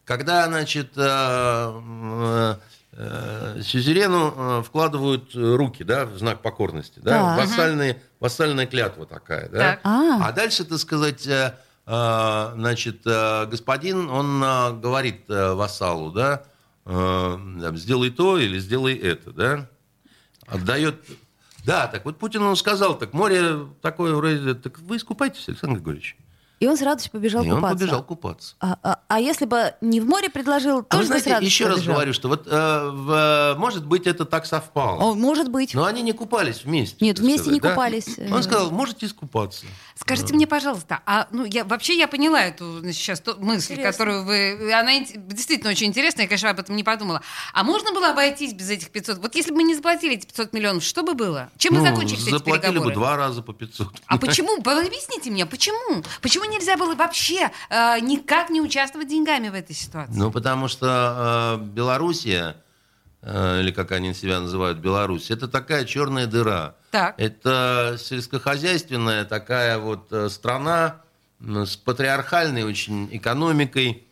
[0.04, 2.56] Когда, значит, э, м,
[2.92, 7.38] э, сюзерену э, вкладывают э, руки, да, в знак покорности, да, Так.
[7.38, 9.58] вассальные, вассальная клятва такая, да.
[9.58, 9.80] Так.
[9.84, 10.28] А.
[10.28, 11.54] А дальше, так сказать, э,
[11.86, 16.42] э, значит, э, господин, он э, говорит э, вассалу, да,
[16.86, 19.68] э, сделай то или сделай это, да,
[20.46, 20.96] отдает...
[21.64, 26.16] Да, так вот Путин ему сказал, так море такое вроде, так вы искупайтесь, Александр Григорьевич.
[26.60, 27.78] И он с радостью побежал И он купаться.
[27.78, 28.54] побежал купаться.
[28.60, 31.46] А, а- а если бы не в море предложил, А тоже бы с знаете, радостью
[31.48, 31.94] еще раз побежал?
[31.94, 32.50] говорю, что вот, э,
[32.92, 35.00] в- может быть, это так совпало.
[35.02, 35.72] О, может быть.
[35.74, 37.02] Но они не купались вместе.
[37.02, 37.70] Нет, вместе сказать, не да?
[37.70, 38.06] купались.
[38.30, 39.64] Он сказал, можете искупаться.
[39.96, 43.92] Скажите мне, пожалуйста, а ну я вообще я поняла эту значит, сейчас ту- мысль, Интересно.
[43.92, 47.22] которую вы, она действительно очень интересная, я, конечно, об этом не подумала.
[47.54, 49.18] А можно было обойтись без этих 500?
[49.18, 51.50] Вот если бы мы не заплатили эти 500 миллионов, что бы было?
[51.56, 52.90] Чем мы Ну, закончились эти заплатили переговоры?
[52.90, 53.88] бы два раза по 500.
[54.06, 54.56] А почему?
[54.60, 56.02] Объясните мне, почему?
[56.20, 60.12] Почему нельзя было вообще э, никак не участвовать деньгами в этой ситуации?
[60.14, 62.56] Ну, потому что э, Белоруссия,
[63.22, 66.74] э, или как они себя называют, Беларусь, это такая черная дыра.
[66.90, 67.14] Так.
[67.18, 71.02] Это сельскохозяйственная такая вот э, страна
[71.40, 74.04] с патриархальной очень экономикой,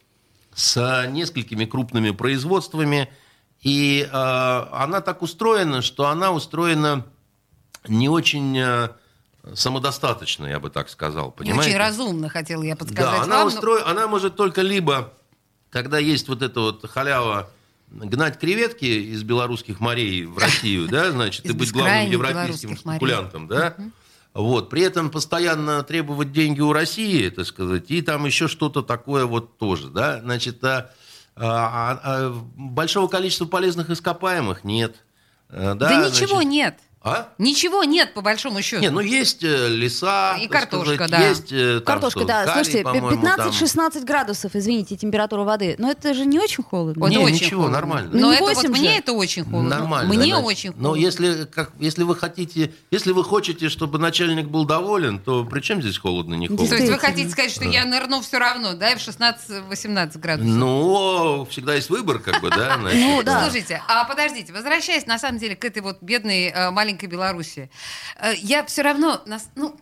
[0.55, 3.11] с несколькими крупными производствами.
[3.61, 7.05] И э, она так устроена, что она устроена
[7.87, 8.57] не очень
[9.43, 11.27] э, самодостаточно, я бы так сказал.
[11.27, 11.71] Не Понимаете?
[11.71, 13.49] очень разумно, хотела я подсказать Да, она, вам.
[13.49, 13.87] но- устро...
[13.87, 15.13] она может только либо,
[15.71, 17.51] когда есть вот эта вот халява,
[17.91, 23.75] гнать креветки из белорусских морей в Россию, да, значит, и быть главным европейским спекулянтом, да,
[24.35, 29.25] вот, при этом постоянно требовать деньги у России, так сказать, и там еще что-то такое
[29.25, 30.91] вот тоже, да, значит, а,
[31.35, 34.97] а, а, большого количества полезных ископаемых нет.
[35.49, 36.79] А, Да, Да, ничего нет.
[37.01, 37.29] А?
[37.39, 38.83] Ничего нет, по большому счету.
[38.83, 41.29] Не, ну есть э, леса, И картошка, сказать, да.
[41.29, 42.45] есть э, там Картошка, что, да.
[42.45, 43.49] калий, Слушайте, по-моему, там.
[43.51, 45.77] 15-16 градусов, извините, температура воды.
[45.79, 47.05] Но это же не очень холодно.
[47.07, 47.79] Это Не, очень ничего, холодно.
[47.79, 48.11] нормально.
[48.13, 48.81] Но Ну, не это вот 8 же.
[48.81, 49.71] мне это очень холодно.
[49.71, 50.09] Нормально.
[50.13, 50.45] Мне значит.
[50.47, 50.89] очень холодно.
[50.89, 55.61] Но если, как, если вы хотите, если вы хотите, чтобы начальник был доволен, то при
[55.61, 56.69] чем здесь холодно, не холодно?
[56.69, 60.51] То есть вы хотите сказать, что я нырну все равно, да, и в 16-18 градусов?
[60.53, 62.77] Ну, всегда есть выбор, как бы, да?
[62.79, 63.43] Ну, да.
[63.45, 67.71] Слушайте, а подождите, возвращаясь на самом деле к этой вот бедной э, маленькой Беларуси,
[68.17, 69.77] э, я все равно, нас, ну,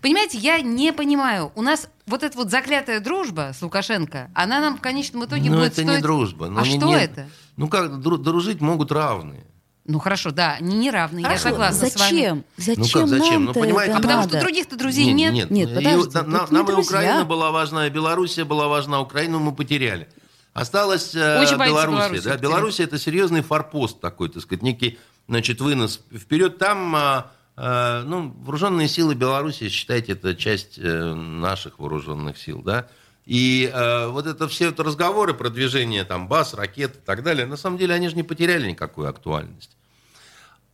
[0.00, 4.76] понимаете, я не понимаю, у нас вот эта вот заклятая дружба с Лукашенко, она нам
[4.76, 5.88] в конечном итоге Ну, будет это стоить...
[5.96, 6.46] не дружба.
[6.48, 7.28] Ну, а не- что не- это?
[7.56, 9.44] Ну, как, дру- дружить могут равные.
[9.84, 12.10] Ну хорошо, да, они не равны, я Хорошо, согласна с вами.
[12.16, 12.44] зачем?
[12.56, 13.44] Зачем Ну как зачем?
[13.46, 14.28] Ну, понимаете, А потому надо?
[14.28, 15.50] что других-то друзей Нет, нет.
[15.50, 16.74] Нет, И подождите, на- тут нам не и.
[16.86, 20.08] Украина была важна, и Белоруссия была важна, Украину мы потеряли.
[20.54, 22.20] Осталась э, Очень Белоруссия.
[22.20, 22.36] Да?
[22.36, 24.98] Белоруссия это серьезный форпост такой, так сказать, некий
[25.28, 26.58] значит, вынос вперед.
[26.58, 32.88] Там а, а, ну, вооруженные силы Беларуси, считайте, это часть э, наших вооруженных сил, да.
[33.26, 37.46] И э, вот это все это разговоры про движение там баз, ракет и так далее,
[37.46, 39.76] на самом деле они же не потеряли никакую актуальность.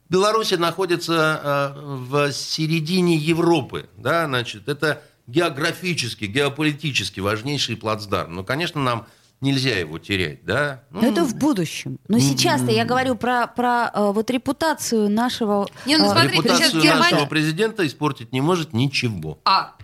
[0.09, 8.35] Беларусь находится э, в середине Европы, да, значит, это географически, геополитически важнейший плацдарм.
[8.35, 9.07] Но, конечно, нам
[9.41, 10.83] нельзя его терять, да.
[10.91, 11.99] Ну, Но это в будущем.
[12.09, 15.67] Но сейчас-то я говорю про, про э, вот репутацию нашего...
[15.87, 19.39] Не, ну э, смотрите, сейчас репутацию Германия- нашего президента испортить не может ничего.
[19.45, 19.75] А,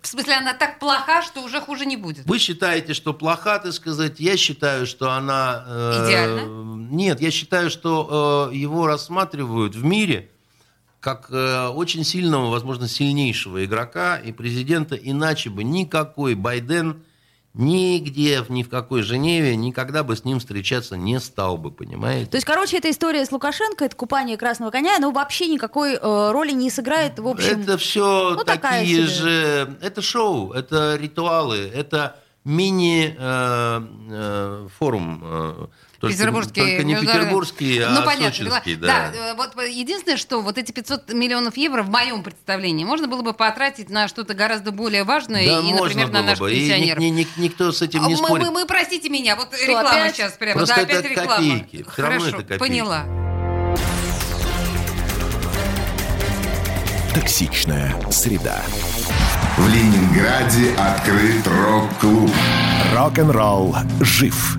[0.00, 2.26] в смысле, она так плоха, что уже хуже не будет.
[2.26, 4.20] Вы считаете, что плоха, так сказать.
[4.20, 5.64] Я считаю, что она...
[5.66, 6.86] э, Идеальна?
[6.90, 10.30] Нет, я считаю, что э, его рассматривают в мире
[11.00, 14.94] как э, очень сильного, возможно, сильнейшего игрока и президента.
[14.96, 17.02] Иначе бы никакой Байден
[17.54, 22.30] нигде, ни в какой Женеве никогда бы с ним встречаться не стал бы, понимаете?
[22.30, 26.30] То есть, короче, эта история с Лукашенко, это купание красного коня, но вообще никакой э,
[26.32, 27.62] роли не сыграет, в общем...
[27.62, 29.76] Это все ну, такие же...
[29.80, 35.22] Это шоу, это ритуалы, это мини-форум.
[35.24, 35.66] э,
[36.08, 36.60] только, Петербургский.
[36.60, 38.26] только не международный- петербургский, а ну, понятно.
[38.30, 38.74] сочинский.
[38.76, 39.12] Да, Да.
[39.30, 43.32] э, вот единственное, что вот эти 500 миллионов евро в моем представлении можно было бы
[43.34, 46.52] потратить на что-то гораздо более важное Да, и, можно например, на было наших бы.
[46.52, 46.98] И пенсионеров.
[47.02, 48.46] ни- ни- никто с этим А не мы, спорит.
[48.46, 50.16] мы, мы, простите меня, вот Что, реклама опять?
[50.16, 50.54] сейчас прямо.
[50.58, 51.30] Просто да, это опять реклама.
[51.36, 51.84] копейки.
[51.88, 52.58] Хорошо, это копейки.
[52.58, 53.04] поняла.
[57.14, 58.60] Токсичная среда.
[59.56, 62.30] В Ленинграде открыт рок-клуб.
[62.92, 64.58] Рок-н-ролл жив.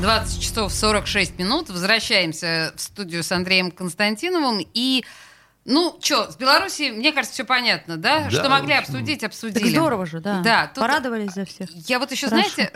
[0.00, 1.70] 20 часов 46 минут.
[1.70, 4.64] Возвращаемся в студию с Андреем Константиновым.
[4.72, 5.04] И,
[5.68, 8.24] ну, что, с Белоруссией, мне кажется, все понятно, да?
[8.24, 9.68] Да, что могли обсудить, Так обсудили.
[9.68, 10.40] здорово же, да.
[10.40, 11.68] Да, тут- Порадовались за всех.
[11.88, 12.48] Я вот еще, Хорошо.
[12.54, 12.72] знаете,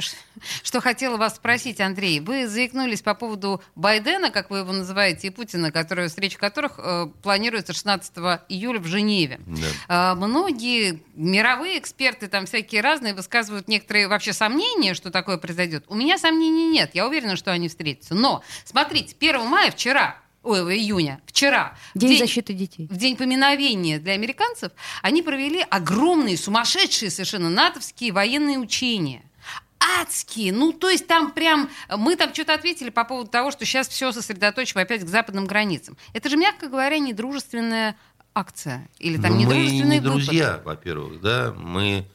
[0.62, 2.20] что хотела вас спросить, Андрей?
[2.20, 7.07] Вы заикнулись по поводу Байдена, как вы его называете, и Путина, которые, встреча которых э,
[7.22, 8.12] планируется 16
[8.49, 9.40] июля в Женеве.
[9.88, 15.84] А, многие мировые эксперты, там всякие разные, высказывают некоторые вообще сомнения, что такое произойдет.
[15.88, 18.14] У меня сомнений нет, я уверена, что они встретятся.
[18.14, 22.88] Но, смотрите, 1 мая, вчера, ой, июня, вчера, в День защиты детей.
[22.90, 24.72] в день поминовения для американцев,
[25.03, 29.22] они провели огромные, сумасшедшие совершенно натовские военные учения.
[30.01, 30.53] Адские.
[30.53, 31.68] Ну, то есть там прям...
[31.88, 35.97] Мы там что-то ответили по поводу того, что сейчас все сосредоточим опять к западным границам.
[36.12, 37.97] Это же, мягко говоря, недружественная
[38.32, 38.88] акция.
[39.01, 40.24] Или там Ну, мы недружественный не выпад.
[40.24, 42.07] друзья, во-первых, да, мы...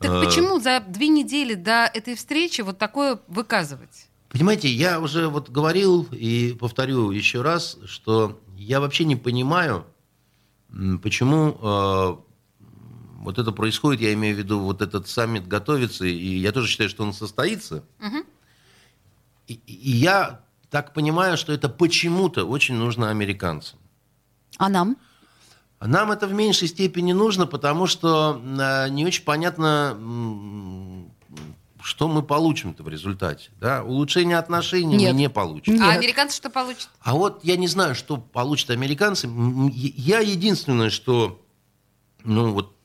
[0.00, 4.08] Так э, почему за две недели до этой встречи вот такое выказывать?
[4.32, 9.84] Понимаете, я уже вот говорил и повторю еще раз, что я вообще не понимаю,
[11.02, 12.16] почему э,
[13.20, 16.88] вот это происходит, я имею в виду, вот этот саммит готовится, и я тоже считаю,
[16.88, 17.84] что он состоится.
[19.48, 23.78] И, и я так понимаю, что это почему-то очень нужно американцам.
[24.56, 24.96] А нам?
[25.78, 29.94] Нам это в меньшей степени нужно, потому что э, не очень понятно,
[31.82, 33.50] что мы получим-то в результате.
[33.60, 33.82] Да?
[33.82, 35.12] Улучшение отношений Нет.
[35.12, 35.82] мы не получим.
[35.82, 36.88] А американцы что получат?
[37.00, 39.28] А вот я не знаю, что получат американцы.
[39.72, 41.44] Я единственное, что
[42.24, 42.76] ну, вот,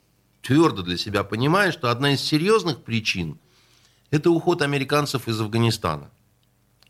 [0.42, 3.38] твердо для себя понимаю, что одна из серьезных причин–
[4.12, 6.10] это уход американцев из Афганистана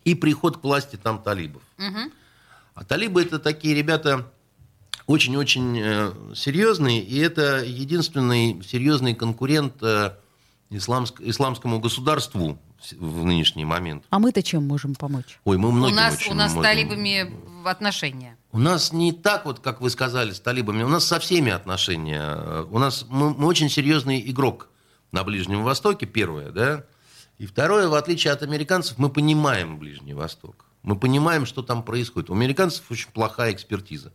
[0.04, 1.64] и приход к власти там талибов.
[1.78, 2.12] Мгм.
[2.76, 4.32] А талибы это такие ребята
[5.08, 10.12] очень-очень э, серьезные, и это единственный серьезный конкурент э,
[10.70, 14.04] исламск- исламскому государству с- в нынешний момент.
[14.10, 15.40] А мы-то чем можем помочь?
[15.46, 16.70] Ой, мы У многим нас, очень у нас с можем.
[16.72, 18.38] талибами в отношения.
[18.52, 20.84] У нас не так вот, как вы сказали, с талибами.
[20.84, 22.64] У нас со всеми отношения.
[22.70, 24.70] У нас мы, мы очень серьезный игрок
[25.12, 26.84] на Ближнем Востоке, первое, да.
[27.38, 30.66] И второе, в отличие от американцев, мы понимаем Ближний Восток.
[30.84, 32.30] Мы понимаем, что там происходит.
[32.30, 34.12] У американцев очень плохая экспертиза.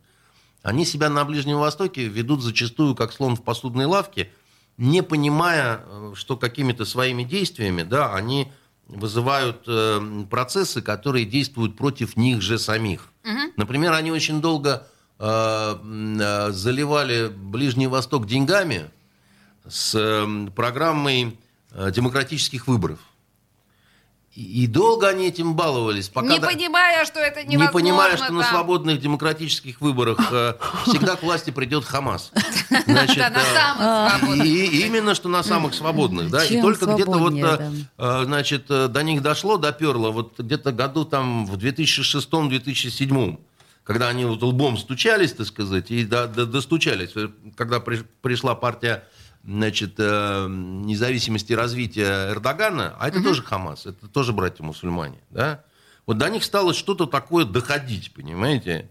[0.61, 4.31] Они себя на Ближнем Востоке ведут зачастую как слон в посудной лавке,
[4.77, 8.51] не понимая, э, что какими-то своими действиями, да, они
[8.87, 13.09] вызывают э, процессы, которые действуют против них же самих.
[13.55, 14.87] Например, они очень долго
[15.19, 18.89] э, э, заливали Ближний Восток деньгами
[19.67, 21.37] с э, программой
[21.71, 22.99] э, демократических выборов.
[24.35, 27.79] И, и долго они этим баловались, пока не до- понимая, что это не невозможно.
[27.79, 28.49] понимая, что на там.
[28.51, 30.55] свободных демократических выборах э,
[30.87, 32.31] всегда к власти придет Хамас.
[32.87, 34.45] Значит, Да, на э, самых свободных.
[34.47, 38.65] и именно что на самых свободных, да, и Чем только где-то вот, э, э, значит,
[38.67, 43.37] до них дошло, доперло, вот где-то году там в 2006-2007,
[43.83, 47.11] когда они вот лбом стучались, так сказать, и до- до- достучались,
[47.55, 49.03] когда при- пришла партия
[49.43, 55.63] значит, э, независимости развития Эрдогана, а это тоже Хамас, это тоже братья-мусульмане, да,
[56.05, 58.89] вот до них стало что-то такое доходить, понимаете,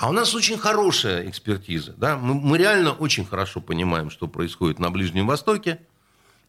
[0.00, 1.92] а у нас очень хорошая экспертиза.
[1.92, 2.16] Да?
[2.16, 5.78] Мы, мы реально очень хорошо понимаем, что происходит на Ближнем Востоке.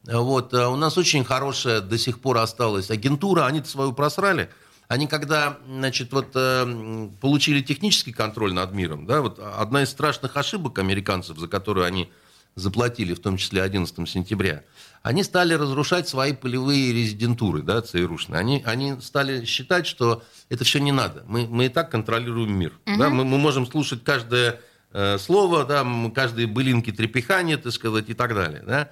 [0.06, 3.46] Вот, а у нас очень хорошая до сих пор осталась агентура.
[3.46, 4.50] Они-то свою просрали.
[4.88, 10.36] Они когда значит, вот, э, получили технический контроль над миром, да, вот одна из страшных
[10.36, 12.12] ошибок американцев, за которую они
[12.56, 14.64] заплатили, в том числе 11 сентября,
[15.04, 18.40] они стали разрушать свои полевые резидентуры, да, ЦРУшные.
[18.40, 21.24] Они, они стали считать, что это все не надо.
[21.28, 22.74] Мы, мы и так контролируем мир.
[22.86, 23.10] Да?
[23.10, 24.60] Мы, мы можем слушать каждое
[24.92, 28.64] э, слово, да, каждые былинки трепихания, так сказать, и так далее.
[28.66, 28.92] Да?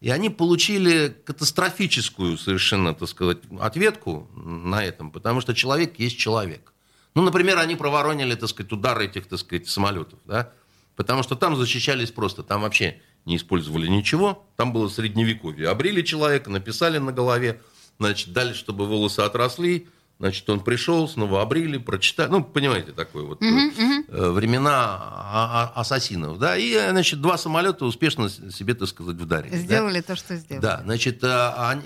[0.00, 6.72] И они получили катастрофическую совершенно, так сказать, ответку на этом, потому что человек есть человек.
[7.14, 10.52] Ну, например, они проворонили, так сказать, удар этих, так сказать, самолетов, да,
[10.96, 15.68] потому что там защищались просто, там вообще не использовали ничего, там было средневековье.
[15.68, 17.60] Обрили человека, написали на голове,
[17.98, 19.88] значит, дали, чтобы волосы отросли,
[20.18, 24.04] значит, он пришел, снова обрили, прочитали, ну, понимаете, такое вот мгм.
[24.08, 29.50] э, времена а- а- ассасинов, да, и, значит, два самолета успешно себе, так сказать, вдарили.
[29.52, 29.56] да.
[29.58, 30.62] Сделали то, что сделали.
[30.62, 31.82] Да, значит, они-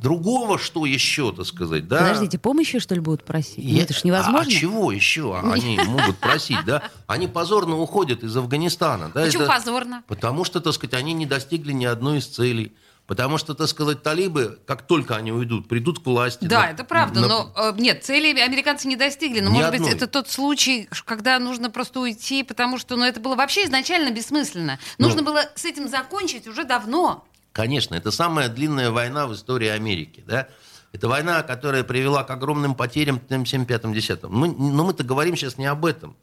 [0.00, 1.98] другого, что еще, так сказать, да?
[2.00, 3.58] Подождите, помощи, что ли, будут просить?
[3.58, 4.40] Ну, Я- это ж невозможно.
[4.40, 6.82] А, а чего еще они могут просить, да?
[7.06, 9.10] Они позорно уходят из Афганистана.
[9.14, 10.02] Да, Почему это- позорно?
[10.06, 12.72] Потому что, так сказать, они не достигли ни одной из целей.
[13.06, 16.44] Потому что, так сказать, талибы, как только они уйдут, придут к власти.
[16.44, 19.40] Да, на- это правда, на- но э, нет, цели американцы не достигли.
[19.40, 19.86] Но, Ни может одной.
[19.86, 24.10] быть, это тот случай, когда нужно просто уйти, потому что ну, это было вообще изначально
[24.10, 24.78] бессмысленно.
[24.98, 25.26] Нужно Ну.
[25.28, 27.24] было с этим закончить уже давно.
[27.52, 30.22] Конечно, это самая длинная война в истории Америки.
[30.26, 30.48] Да?
[30.92, 34.28] Это война, которая привела к огромным потерям в 75-10.
[34.28, 36.16] Мы, но мы-то говорим сейчас не об этом.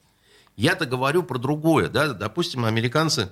[0.56, 1.88] Я-то говорю про другое.
[1.88, 2.12] Да?
[2.14, 3.28] Допустим, американцы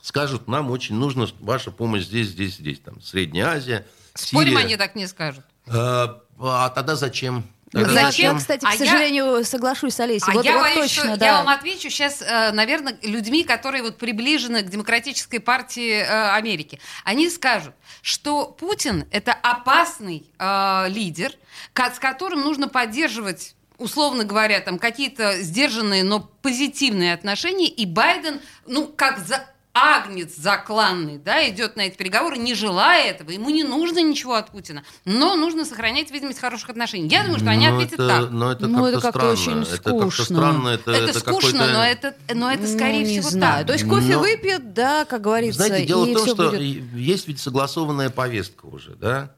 [0.00, 2.80] скажут, нам очень нужна ваша помощь здесь, здесь, здесь.
[2.80, 4.64] Там, Средняя Азия, Спорим, Сирия.
[4.64, 5.44] они так не скажут.
[5.66, 6.06] Э,
[6.40, 7.44] А тогда зачем?
[7.72, 10.32] Я, я, кстати, А к я- сожалению, соглашусь с Олесей.
[10.32, 11.26] А вот, я вот боюсь, точно, что да.
[11.26, 12.20] я вам отвечу сейчас,
[12.52, 16.80] наверное, людьми, которые вот приближены к демократической партии э, Америки.
[17.04, 21.32] Они скажут, что Путин это опасный э, лидер,
[21.74, 28.88] с которым нужно поддерживать условно говоря, там какие-то сдержанные, но позитивные отношения, и Байден, ну,
[28.88, 34.00] как за агнец закланный, да, идет на эти переговоры, не желая этого, ему не нужно
[34.02, 37.08] ничего от Путина, но нужно сохранять видимость хороших отношений.
[37.08, 38.30] Я думаю, что они Ну, ответят это- так.
[38.30, 39.60] ну, это Ну, это как-то как-то странно.
[39.60, 40.24] очень Это как-то скучно.
[40.24, 40.68] странно.
[40.68, 43.58] Это, Это, это скучно, но это, но это скорее Ну, не всего знаю.
[43.58, 43.66] так.
[43.68, 46.60] То есть кофе Но- выпьет, да, как говорится, Знаете, дело и в том, что будет.
[46.60, 49.30] есть ведь согласованная повестка уже, да?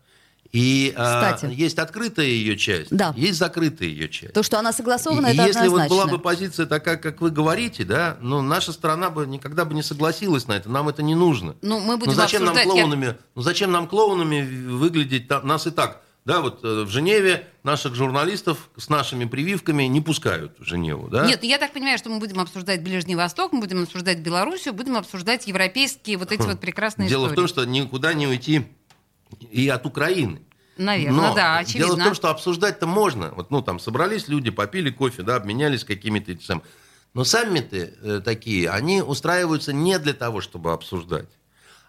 [0.53, 3.15] И а, есть открытая ее часть, Да.
[3.17, 4.33] есть закрытая ее часть.
[4.33, 5.95] То, что она согласована, И это если вот однозначно.
[5.95, 9.83] была бы позиция такая, как вы говорите, да, ну, наша страна бы никогда бы не
[9.85, 11.55] согласилась на это, нам это не нужно.
[11.63, 14.43] Ну, мы будем ну, зачем нам обсуждать, я- клоунами, ну, зачем нам клоунами
[14.73, 19.85] выглядеть, Там нас и так, да, вот э, в Женеве наших журналистов с нашими прививками
[19.85, 21.27] не пускают в Женеву, да?
[21.27, 24.97] Нет, я так понимаю, что мы будем обсуждать Ближний Восток, мы будем обсуждать Белоруссию, будем
[24.97, 27.33] обсуждать европейские вот эти вот прекрасные Дело истории.
[27.35, 28.67] в том, что никуда не уйти
[29.51, 30.43] и от Украины.
[30.77, 31.87] Наверное, Но да, очевидно.
[31.87, 33.33] Дело в том, что обсуждать-то можно.
[33.33, 36.65] Вот, ну, там собрались люди, попили кофе, да, обменялись какими-то самыми.
[37.13, 41.29] Но саммиты э, такие, они устраиваются не для того, чтобы обсуждать,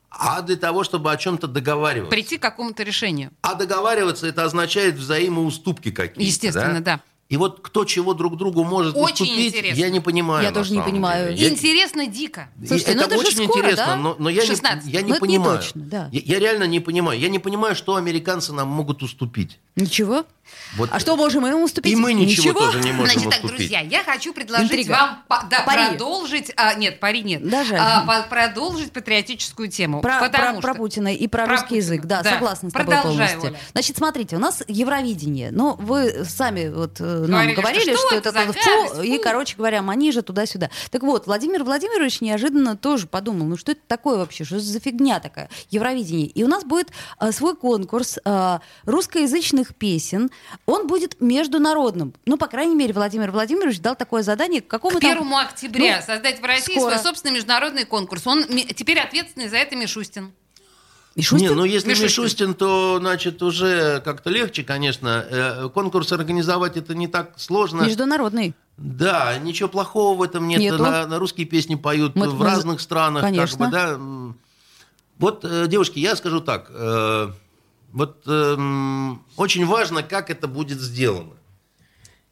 [0.09, 2.09] а для того, чтобы о чем-то договариваться.
[2.09, 3.31] Прийти к какому-то решению.
[3.41, 6.21] А договариваться это означает взаимоуступки какие-то.
[6.21, 7.01] Естественно, да.
[7.31, 9.79] И вот кто чего друг другу может Очень уступить, интересно.
[9.79, 10.43] я не понимаю.
[10.43, 11.33] Я на тоже не понимаю.
[11.33, 11.49] деле.
[11.53, 12.49] Интересно дико.
[12.67, 13.95] Слушайте, ну это, это же очень скоро, интересно, да?
[13.95, 14.85] но, но я, 16.
[14.85, 15.57] не, я не Ну, это не понимаю.
[15.59, 16.09] точно, да.
[16.11, 17.17] я, я реально не понимаю.
[17.17, 19.59] Я не понимаю, что американцы нам могут уступить.
[19.77, 20.25] Ничего?
[20.75, 21.93] Вот, А что можем мы ему уступить?
[21.93, 23.57] И мы ничего, тоже не можем Значит так, уступить.
[23.69, 24.91] друзья, я хочу предложить Интрига.
[24.91, 25.87] вам по- да, Пари.
[25.91, 27.79] продолжить, а, нет, пари нет, Да, жаль.
[27.79, 30.01] А, по- продолжить патриотическую тему.
[30.01, 32.05] Про, потому про- что- про Путина и про, Про русский Путина, язык.
[32.05, 32.31] Да, да.
[32.33, 33.51] согласна с тобой Продолжай, полностью.
[33.51, 33.59] Оля.
[33.71, 35.51] Значит, смотрите, у нас Евровидение.
[35.53, 39.17] Ну, вы сами вот э, нам Говорили, что говорили, что что, это за фу, и,
[39.17, 40.69] короче говоря, манижа туда-сюда.
[40.89, 45.19] Так вот, Владимир Владимирович неожиданно тоже подумал, ну что это такое вообще, что за фигня
[45.19, 46.27] такая, Евровидение.
[46.27, 50.29] И у нас будет э, свой конкурс э, русскоязычных песен.
[50.65, 52.13] Он будет международным.
[52.25, 56.05] Ну, по крайней мере, Владимир Владимирович дал такое задание к какому К 1 октября Ну,
[56.13, 56.91] создать в России скоро.
[56.91, 58.25] свой собственный международный конкурс.
[58.27, 60.33] Он теперь ответственный за это Мишустин.
[61.15, 62.05] Не, ну если Мишустин.
[62.23, 65.25] Мишустин, то, значит, уже как-то легче, конечно.
[65.29, 67.81] Э, Конкурс организовать это не так сложно.
[67.83, 68.53] Международный.
[68.77, 70.59] Да, ничего плохого в этом нет.
[70.59, 70.81] Нету.
[70.81, 73.23] На, на русские песни поют Мы- в разных странах.
[73.23, 73.65] Как Конечно.
[73.65, 73.99] бы, да.
[75.19, 76.67] Вот, э, девушки, я скажу так.
[76.69, 77.29] э,
[77.93, 81.33] Вот очень важно, как это будет сделано.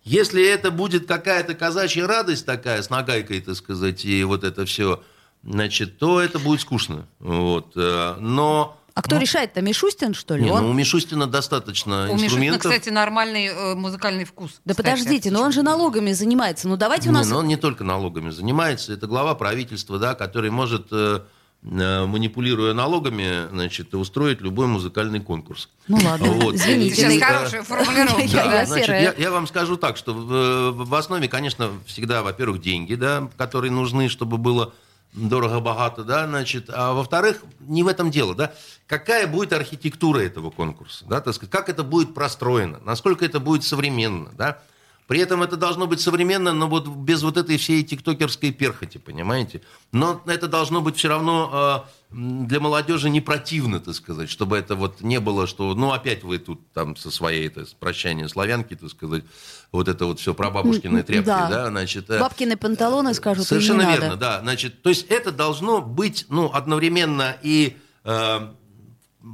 [0.06, 5.04] Если это будет какая-то казачья радость такая, с нагайкой, так сказать, и вот это все,
[5.44, 7.06] значит, то это будет скучно.
[7.20, 7.74] Вот.
[7.76, 8.76] э, Но...
[8.96, 9.62] А кто решает-то?
[9.62, 10.44] Мишустин, что ли?
[10.44, 12.62] Не, Он- ну у Мишустина достаточно У Мишустина, инструментов.
[12.72, 14.60] кстати, нормальный э, музыкальный вкус.
[14.66, 14.86] Да кстати.
[14.92, 16.68] подождите, но он же налогами занимается.
[16.68, 17.30] Ну давайте у Не, нас...
[17.30, 21.22] но он не только налогами занимается, это глава правительства, да, который может, э,
[21.64, 25.70] э, манипулируя налогами, значит, устроить любой музыкальный конкурс.
[25.88, 26.56] Ну ладно, Вот.
[26.56, 26.96] извините.
[26.96, 28.28] Сейчас И, хорошая формулировка.
[28.34, 32.60] Да, я значит, я, я вам скажу так, что в, в основе, конечно, всегда, во-первых,
[32.60, 34.74] деньги, да, которые нужны, чтобы было
[35.14, 38.54] дорого-богато, да, значит, а во-вторых, не в этом дело, да,
[38.88, 43.64] какая будет архитектура этого конкурса, да, так сказать, как это будет простроено, насколько это будет
[43.64, 44.62] современно, да,
[45.10, 49.64] при этом это должно быть современно, но вот без вот этой всей тиктокерской перхоти, понимаете?
[49.92, 54.76] Но это должно быть все равно э, для молодежи не противно, так сказать, чтобы это
[54.76, 58.76] вот не было, что, ну, опять вы тут там со своей, это, с прощания славянки,
[58.76, 59.24] так сказать,
[59.72, 61.48] вот это вот все про бабушкины тряпки, Да.
[61.48, 62.10] да, значит.
[62.10, 64.02] э, Бабкины панталоны скажут, и Совершенно не надо.
[64.02, 64.40] верно, да.
[64.42, 68.40] Значит, то есть это должно быть, ну, одновременно и э,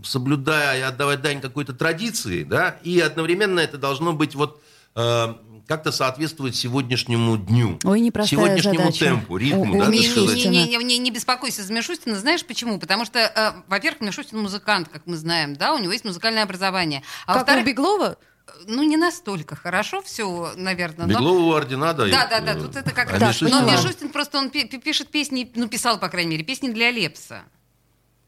[0.03, 4.61] соблюдая и отдавать дань какой-то традиции, да, и одновременно это должно быть вот
[4.95, 5.33] э,
[5.67, 9.05] как-то соответствовать сегодняшнему дню, Ой, сегодняшнему задача.
[9.05, 10.35] темпу, ритму, О, да, Не, сказать.
[10.35, 12.15] не, не, не, не- не беспокойся за Мишустина.
[12.19, 12.79] Знаешь почему?
[12.79, 17.01] Потому что, э, во-первых, Мишустин музыкант, как мы знаем, да, у него есть музыкальное образование.
[17.25, 18.17] А Как у во-вторых, Беглова?
[18.67, 21.07] ну не настолько хорошо все, наверное.
[21.07, 22.13] но- Беглову ордена дают.
[22.13, 23.61] Да, да, да, э, тут это как а то Мишустин- Но.
[23.71, 27.41] Мишустин просто он пи- пи- пишет песни, ну писал, по крайней мере, песни для Лепса.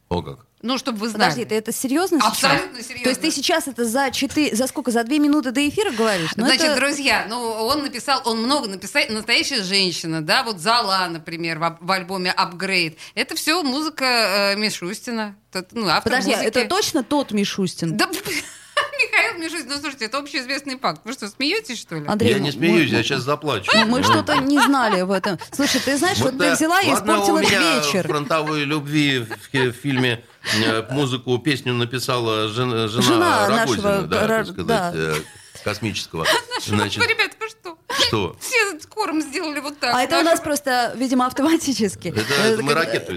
[0.09, 0.46] О как.
[0.63, 1.29] Ну, чтобы вы знали.
[1.29, 2.31] Подожди, ты это серьезно сейчас?
[2.43, 3.03] Абсолютно серьезно.
[3.03, 6.31] То есть ты сейчас это за четыре, за сколько, за две минуты до эфира говоришь?
[6.35, 11.07] Ну, Значит, это- друзья, ну, он написал, он много написал, настоящая женщина, да, вот Зала,
[11.11, 12.97] например, в, в альбоме Upgrade.
[13.13, 15.35] Это все музыка э, Мишустина.
[15.51, 16.57] Тот, ну, автор Подожди, а музыки.
[16.57, 17.95] это точно тот Мишустин?
[17.95, 18.09] Да,
[18.97, 21.01] Михаил Мишустин, ну, слушайте, это общеизвестный факт.
[21.03, 22.07] Вы что, смеетесь, что ли?
[22.07, 23.71] Андрей, Я не мы- смеюсь, мы- я сейчас заплачу.
[23.73, 25.37] Ну, мы что-то не знали об этом.
[25.51, 28.07] Слушай, ты знаешь, вот, ты да, взяла и испортила у меня вечер.
[28.07, 30.23] фронтовой любви в, в фильме
[30.63, 34.91] э, музыку, песню написала жена, жена, Жена Рогозина, нашего, да, так сказать, да.
[34.95, 35.15] э,
[35.63, 36.25] космического.
[36.69, 37.76] Ну, Значит, ребят, вы что?
[38.07, 38.35] Что?
[38.39, 38.57] Все
[38.89, 39.95] корм сделали вот так.
[39.95, 42.09] А это у нас просто, видимо, автоматически.
[42.09, 43.13] Это Э, мы Да, ракету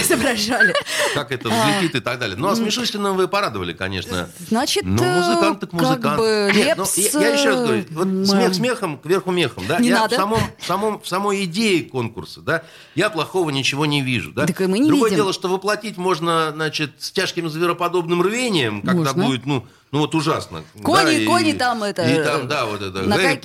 [0.00, 0.74] изображали.
[1.14, 2.36] Как это взлетит и так далее.
[2.36, 4.28] Ну, а с Мишустиным вы порадовали, конечно.
[4.48, 6.02] Значит, Ну, музыкант так э, музыкант.
[6.02, 9.64] как бы Нет, ну, Лепс, я, еще раз говорю, вот э, смех смехом, кверху мехом,
[9.66, 9.78] да?
[9.78, 10.14] Не я надо.
[10.14, 12.62] В, самом, в, самом, в самой идее конкурса, да,
[12.94, 14.46] я плохого ничего не вижу, да?
[14.46, 15.24] Так и мы не Другое видим.
[15.24, 20.64] дело, что воплотить можно, значит, с тяжким звероподобным рвением, когда будет, ну, ну вот ужасно.
[20.82, 23.40] Кони, да, и- кони там это, И там, да, вот это, на Гэри какие?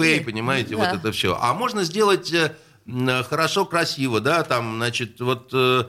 [0.63, 0.91] Понимаете, Да.
[0.91, 1.37] вот это все.
[1.39, 2.53] А можно сделать э,
[3.29, 5.83] хорошо, красиво, да, там, значит, вот э,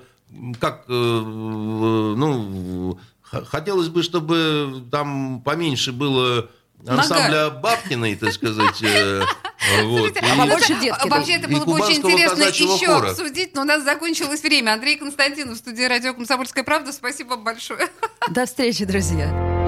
[0.61, 6.49] как, э, ну, хотелось бы, чтобы там поменьше было
[6.87, 8.83] ансамбля Бабкиной, так сказать.
[9.85, 10.17] вот.
[10.17, 13.11] Слушайте, И- а побольше детки Вообще, это было бы очень интересно еще хора.
[13.11, 14.73] обсудить, но у нас закончилось время.
[14.73, 16.93] Андрей Константинов, в студии радио «Комсомольская правда».
[16.93, 17.89] Спасибо вам большое.
[18.31, 19.60] До встречи, друзья.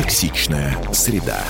[0.00, 1.44] Токсичная среда.